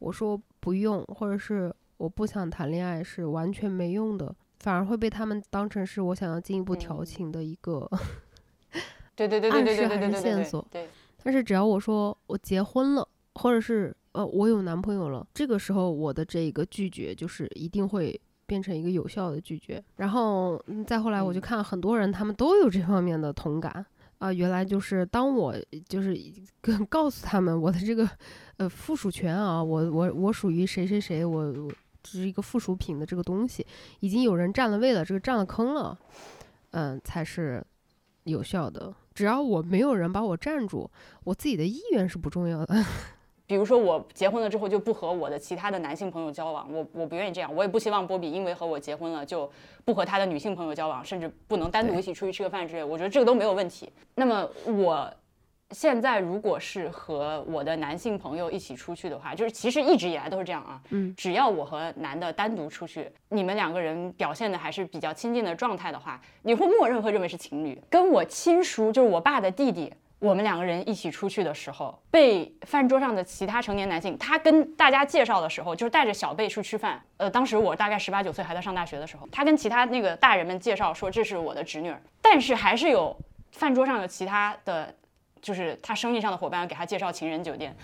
[0.00, 7.98] 我说不用，或者是我不想谈恋爱，是完全没用的，反而会被他们当成是我想要进一步调嗯情的一个对
[9.16, 10.88] 对对对暗示还是对对对对对对线索对，
[11.22, 19.82] 但是只要我说我结婚了，或者是呃我有男朋友了，这个时候我的这个拒绝就是一定会变成一个有效的拒绝。
[19.96, 23.84] 然后嗯再后来我就嗯看很多人他们都有这方面的同感
[24.18, 25.54] 啊、原来就是当我
[25.86, 26.16] 就是
[26.62, 28.08] 跟告诉他们我的这个
[28.56, 31.70] 呃附属权啊，我我我属于谁谁谁，我我
[32.02, 33.66] 只是一个附属品的这个东西，
[34.00, 35.98] 已经有人占了位了，这个占了坑了，
[36.70, 37.62] 嗯，才是
[38.22, 38.94] 有效的。
[39.14, 40.90] 只要我没有人把我站住，
[41.22, 42.74] 我自己的意愿是不重要的。
[43.46, 49.48] 比如说我结婚了之后就不和我的其他的男性朋友交往，我我不愿意这样，我也不希望波比因为和我结婚了就
[49.84, 53.88] 不和他的女性朋友交往，甚至不能单独一起出去吃个饭之类，我觉得这个都没有问题。
[54.14, 55.14] 那么我
[55.74, 67.78] 现在如果是和我的男性朋友一起出去的话，就是其实一直以来都是这样啊，嗯，只要我和男的单独出去，你们两个人表现的还是比较亲近的状态的话，你会默认会认为是情侣。
[67.90, 77.02] 跟我亲叔，就是我爸的弟弟，我们两个人一起出去的时候，被饭桌上的其他成年男性，他跟大家介绍的时候，就是带着小贝去吃饭。
[77.16, 83.16] 呃，当时我大概十八九岁，还在上大学的时候，他跟其他那个大人们介绍说这是我的侄女儿，但是还是有
[83.50, 84.94] 饭桌上有其他的。
[85.44, 87.76] 就是他生意上的伙伴给他介绍情人酒店，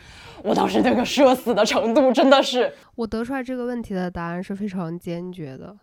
[0.42, 5.78] 我当时那个社死的程度真的是，我得出来这个问题的答案是非常坚决的，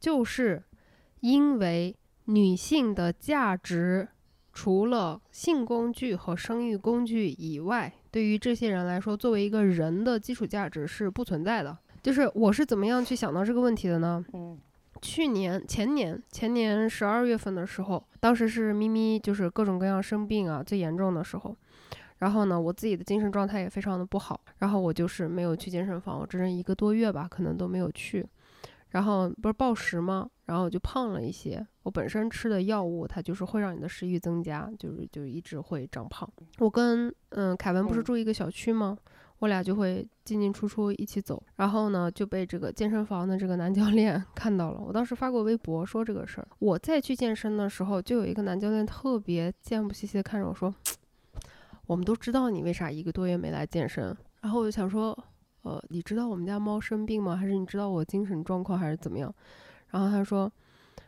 [0.00, 0.62] 就是
[1.20, 1.94] 因为
[2.24, 4.08] 女性的价值
[4.54, 11.76] 除了性工具和生育工具以外，对于这些人来说，作为一个人的基础价值是不存在的。
[12.02, 14.24] 就是我是怎么样去想到这个问题的呢？
[14.32, 14.58] 嗯
[15.02, 21.54] 去年、前年、前年十二月份的时候，当时是咪咪就是各种各样生病啊最严重的时候，
[22.18, 28.26] 然后呢，我自己的精神状态也非常的不好，然后我就是没有去健身房，我整整一个多月吧，可能都没有去。
[28.90, 30.28] 然后不是暴食吗？
[30.44, 31.66] 然后我就胖了一些。
[31.82, 36.30] 我本身吃的药物，它就是会让你的食欲增加，就是就一直会长胖。
[36.58, 38.96] 我跟嗯凯文不是嗯住一个小区吗？
[39.42, 44.80] 我俩就会进进出出一起走，然后呢就被这个健身房的这个男教练 看到了。
[44.80, 46.46] 我当时发过微博说这个事儿。
[46.60, 50.72] 我再去健身的时候，就有一个男教练特别贱不兮兮的看着我说
[51.88, 55.18] ：“我们都知道你为啥一个多月没来健身。”然后我就想说，
[55.62, 57.34] 呃，你知道我们家猫生病吗？
[57.34, 59.34] 还是你知道我精神状况还是怎么样？
[59.90, 60.48] 然后他说：“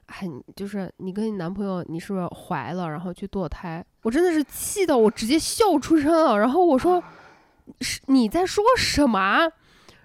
[0.06, 6.36] 哎，就是你跟你男朋友，你是不是怀了，然后去堕胎？”我真的是气到我直接笑出声了。
[6.36, 7.00] 然后我说
[7.80, 9.48] ：“是你在说什么啊？”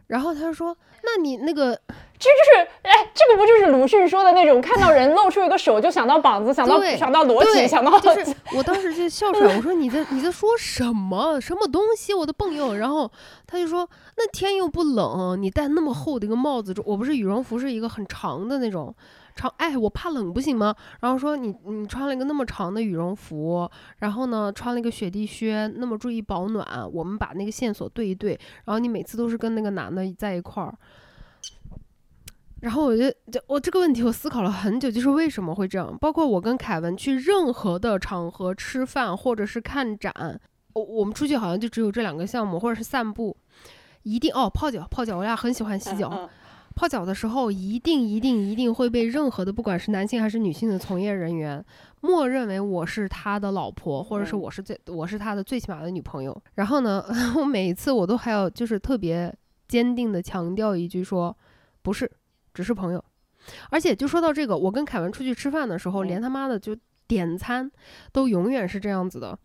[0.08, 1.80] 然后他说：“那你那个
[2.18, 12.76] 这就是，哎，这个不就是鲁迅说的那种，看到人露出一个手就想到膀子，想到对想到裸体，对想到就是我当时就笑出来，我说你在你在说什么什么东西，我的朋友。
[12.76, 13.10] 然后
[13.46, 13.88] 他就说
[14.18, 18.94] 那天又不冷，你戴那么厚的一个帽子，我不是羽绒服是一个很长的那种
[19.36, 20.76] 长，哎，我怕冷不行吗？
[21.02, 30.74] 然后说你你穿了一个那么长的羽绒服，然后呢穿了一个雪地靴，那么注意保暖，我们把那个线索对一对，然后你每次都是跟那个男的在一块儿。
[32.62, 35.98] 然后我就就我这个问题我思考了很久，就是为什么会这样？
[35.98, 40.14] 包括我跟凯文去任何的场合吃饭或者是看展，
[40.74, 43.38] 我我们出去好像就只有这两个项目，或者是散步，
[44.04, 46.10] 一定哦泡脚泡脚，我俩很喜欢洗脚。
[46.14, 46.30] 嗯嗯
[46.80, 51.62] 泡脚的时候，一定一定一定会被任何的不管是男性还是女性的从业人员，
[52.00, 56.42] 默认为我是他的老婆，或者是嗯我是最我是他的最起码的女朋友。
[56.54, 57.04] 然后呢，
[57.36, 59.36] 我每一次我都还要就是特别
[59.68, 61.36] 坚定的强调一句说，
[61.82, 62.10] 不是，
[62.54, 63.04] 只是朋友。
[63.72, 66.74] 而且就说到这个，我跟凯文出去吃饭的时候，嗯连他妈的就
[67.10, 67.70] 点餐
[68.14, 69.38] 都永远是这样子的。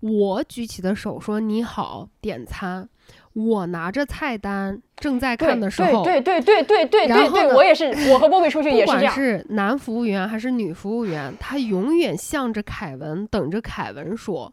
[0.00, 2.86] 我举起的手说你好，点餐。
[3.34, 9.14] 我拿着菜单正在看的时候，对对对对对对，然后我也是，我和波比出去也是这样。
[9.14, 14.52] 不管是男服务员还是女服务员，他永远向着凯文，等着凯文说。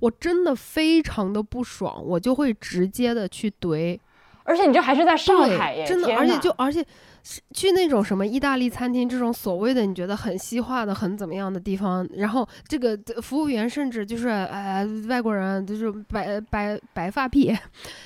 [0.00, 3.98] 我真的非常的不爽，我就会直接的去怼。
[4.44, 6.84] 而且你这还是在上海耶，真的，而且就而且。
[7.22, 17.58] 去那种什么意大利餐厅这种所谓的你觉得很西化的、很怎么样的地方，然后这个服务员甚至就是呃外国人，就是白白白发碧眼、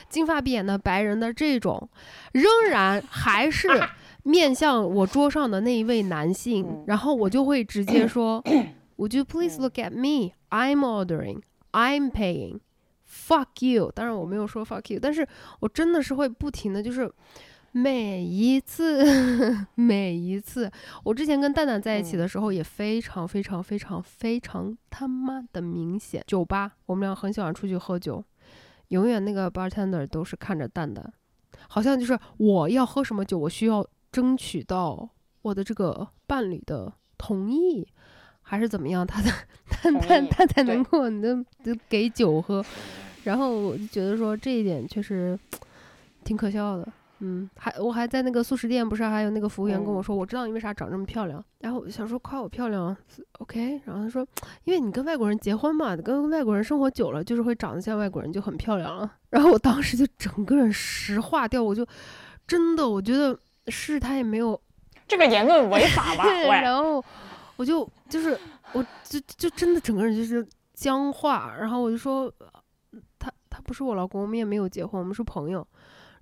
[0.08, 1.88] 金发碧眼的白人的这种，
[2.32, 3.68] 仍然还是
[4.24, 8.42] 面向我桌上的那一位男性，嗯然后我就会直接说，
[8.96, 10.32] Would you please look at me?
[10.50, 11.42] I'm ordering.
[11.72, 12.60] I'm paying.
[13.06, 13.92] Fuck you！
[13.94, 15.26] 当然我没有说 fuck you，但是
[15.60, 17.10] 我真的是会不停的就是。
[17.76, 19.02] 每一次，
[19.74, 20.70] 每一次，
[21.02, 26.22] 我之前跟蛋蛋在一起嗯的时候也非常非常非常非常他妈的明显。
[26.24, 28.22] 酒吧，我们俩很喜欢出去喝酒，
[28.88, 31.12] 永远那个 bartender 都是看着蛋蛋，
[31.68, 35.10] 好像就是我要喝什么酒，我需要争取到
[35.42, 37.84] 我的这个伴侣的同意，
[38.42, 39.28] 还是怎么样，他的
[39.68, 41.44] 他他他才能够能
[41.88, 42.64] 给酒喝。
[43.24, 45.36] 然后我就觉得说这一点确实
[46.22, 46.86] 挺可笑的。
[47.26, 51.42] 嗯，还我还在那个素食店，不是还有那个服务员跟我说，我知道你为啥长这么漂亮。
[51.60, 52.94] 然后我就想说夸我漂亮
[53.38, 53.80] ，OK。
[53.86, 54.26] 然后他说，
[54.64, 59.10] 因为你跟外国人结婚嘛，跟外国人生活久了，就是会长得像外国人，就很漂亮了。
[59.30, 61.86] 然后我当时就整个人石化掉，我就
[62.46, 64.60] 真的我觉得是他也没有
[65.08, 66.24] 这个言论违法吧？
[66.60, 67.02] 然后
[67.56, 68.38] 我就就是
[68.74, 71.54] 我就就真的整个人就是僵化。
[71.58, 72.30] 然后我就说，
[73.18, 75.66] 他他不是我老公，我们也没有结婚，我们是朋友。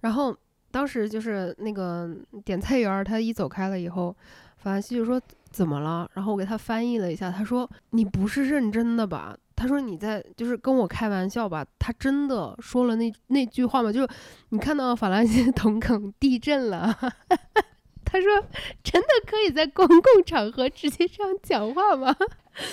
[0.02, 0.36] 然后。
[0.72, 2.10] 当时就是那个
[2.44, 4.16] 点菜员，他一走开了以后，
[4.56, 5.20] 法兰西就说
[5.50, 6.08] 怎么了？
[6.14, 9.36] 然后我给他翻译了一下，他说你不是认真的吧？
[9.54, 11.64] 他说你在就是跟我开玩笑吧？
[11.78, 13.92] 他真的说了那那句话吗？
[13.92, 14.08] 就是
[14.48, 16.96] 你看到法兰西瞳孔地震了？
[18.04, 18.28] 他说
[18.82, 22.16] 真的可以在公共场合直接这样讲话吗？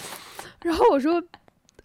[0.64, 1.22] 然后我说。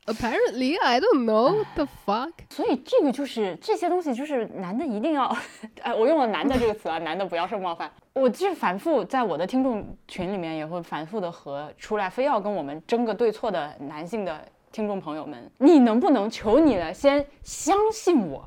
[0.07, 2.33] Apparently, I don't know the fuck。
[2.51, 5.35] 所以这个就是这些东西，就是男的一定要，
[5.81, 7.91] 哎，我用了“男的”这个词啊， 男的不要受冒犯。
[8.13, 18.47] 我就是反复在我的听众群里面也会反复的和出来非要跟我们争个对错的男性的听众朋友们，你能不能求你了，先相信我，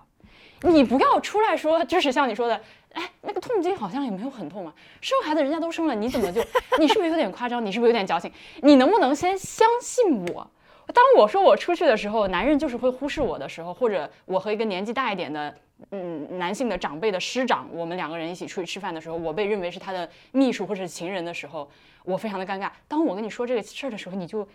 [0.62, 2.62] 你不要出来说，就是像你说的，
[2.94, 6.42] 哎，那个痛经好像也没有很痛嘛，生孩子人家都生了，你怎么就，
[6.80, 7.66] 你是不是有点夸张？
[7.66, 8.32] 你是不是有点矫情？
[8.62, 10.48] 你能不能先相信我？
[10.94, 15.54] 当我说我出去的时候，男人就是会忽视我的时候，或者我和一个年纪大一点的，
[15.92, 21.70] 嗯，男性的长辈的师长，我们两个人一起出去吃饭的时候，我被认为是他的秘书或者是情人的时候，
[22.06, 22.72] 我非常的尴尬。
[22.88, 24.48] 当我跟你说这个事儿的时候，你就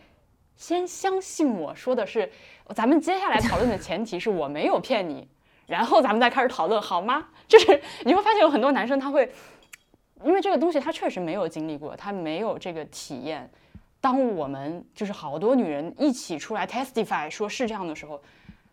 [0.57, 2.31] 先相信我说的是，
[2.75, 5.29] 咱们接下来讨论的前提是我没有骗你，
[5.67, 7.29] 然后咱们再开始讨论好吗？
[7.47, 9.31] 就是你会发现有很多男生他会，
[10.25, 13.51] 因为这个东西他确实没有经历过，他没有这个体验。
[14.03, 18.21] 当我们就是好多女人一起出来 testify 说是这样的时候，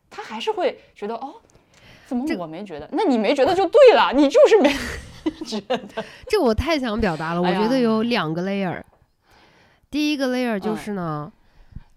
[0.09, 1.35] 她还是会觉得哦，
[2.07, 2.89] 怎么我没觉得？
[2.91, 4.73] 那你没觉得就对了，你就是没
[5.45, 6.03] 觉得。
[6.27, 8.81] 这我太想表达了，我觉得有两个 layer。
[9.91, 11.31] 第一个 layer 就是呢，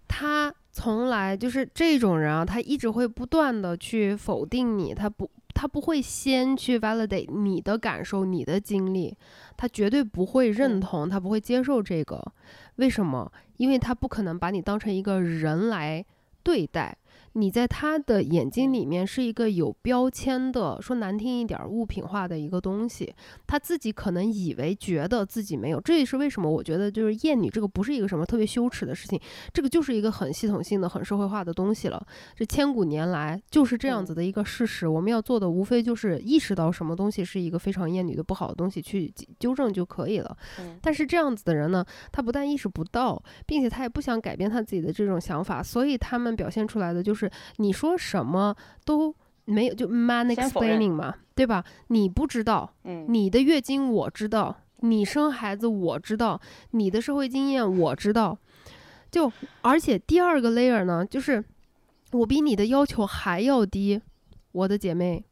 [0.07, 9.15] 他从来就是这种人啊，他一直会不断的去否定你，他不，他不会先去 validate 你的感受、你的经历，
[9.55, 12.21] 他绝对不会认同，他不会接受这个。
[12.77, 13.31] 为什么？
[13.57, 16.03] 因为他不可能把你当成一个人来
[16.41, 16.97] 对待。
[17.33, 23.11] 你在他的眼睛里面是一个有标签的，说难听一点，物品化的一个东西。
[23.47, 29.19] 他自己可能以为觉得自己没有，这也是为什么我觉得就是厌女这个不是一个什么特别羞耻的事情，
[29.51, 32.05] 这个就是一个很系统性的、很社会化的东西了。
[32.35, 34.87] 这千古年来就是这样子的一个事实。
[34.87, 40.37] 我们要做的无非就是意识到什么东西是一个非常厌女的不好的东西，去纠正就可以了。
[40.81, 47.22] 但是这样子的人呢，他不但意识不到，并且他也不想改变他自己的这种想法，所以他们表现出来的就是。
[47.57, 48.55] 你说什么
[48.85, 49.13] 都
[49.45, 51.63] 没有，就 man explaining 嘛，对吧？
[51.87, 56.39] 你不知道，嗯，你的月经我知道，你生孩子我知道，
[56.71, 58.37] 你的社会经验我知道，
[59.11, 61.43] 就而且第二个 layer 呢，就是
[62.11, 64.01] 我比你的要求还要低，
[64.51, 65.25] 我的姐妹，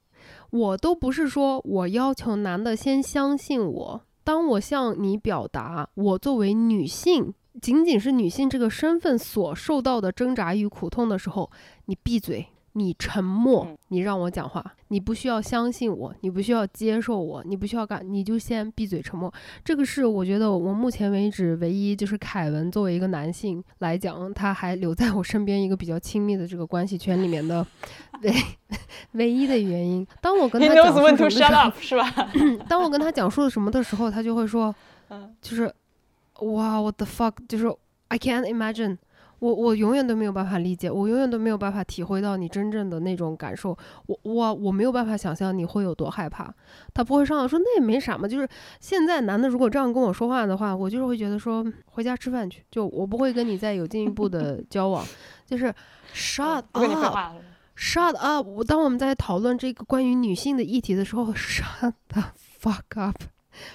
[0.50, 7.34] 我都不是说我要求男的先相信我，当我向你表达我作为女性。
[7.60, 11.52] 仅仅是女性这个身份所受到的挣扎与苦痛的时候，
[11.86, 19.32] 你闭嘴，你沉默，你让我讲话，你不需要相信我，你不需要接受我，你不需要干，你就先闭嘴沉默。
[19.66, 27.66] 这个是我觉得我目前为止唯一就是凯文作为一个男性来讲，他还留在我身边一个比较亲密的这个关系圈里面的
[28.22, 28.34] 唯
[29.12, 30.08] 唯一的原因。
[30.22, 32.32] 当我跟他讲述什么的时候，是吧？
[32.70, 34.74] 当我跟他讲述了什么的时候，他就会说，
[35.42, 35.72] 就是。
[36.42, 37.68] 哇，，what the fuck，就是
[38.10, 38.98] I can't imagine，
[39.40, 43.78] 我我永远都没有办法理解，我永远都没有办法体会到你真正的那种感受，
[44.08, 46.54] 我我我没有办法想象你会有多害怕。
[46.94, 48.48] 他不会上来说那也没啥嘛，就是
[48.80, 55.06] 现在男的如果这样跟我说话的话，我就是会觉得说回家吃饭去，就我不会跟你再有进一步的 交往，
[55.46, 55.74] 就是
[56.14, 58.48] shut up，shut up。
[58.48, 62.24] 我当我们在讨论这个关于女性的议题的时候， shut the
[62.60, 63.16] fuck up。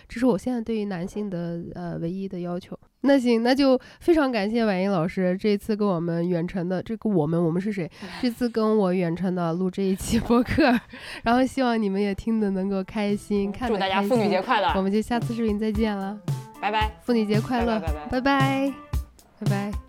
[0.09, 2.79] 这是我现在对于男性的呃唯一的要求。
[3.03, 7.89] 那行，那就非常感谢婉英老师这次跟我们远程的这个我们我们是谁？
[8.21, 10.65] 这次跟我远程的录这一期播客，
[11.23, 14.73] 然后希望你们也听得能够开心，看祝大家妇女节快乐！
[14.75, 16.19] 我们就下次视频再见了，
[16.61, 16.91] 拜拜！
[17.03, 17.79] 妇女节快乐！
[17.79, 18.09] 拜拜！
[18.11, 18.75] 拜拜！
[19.39, 19.86] 拜拜！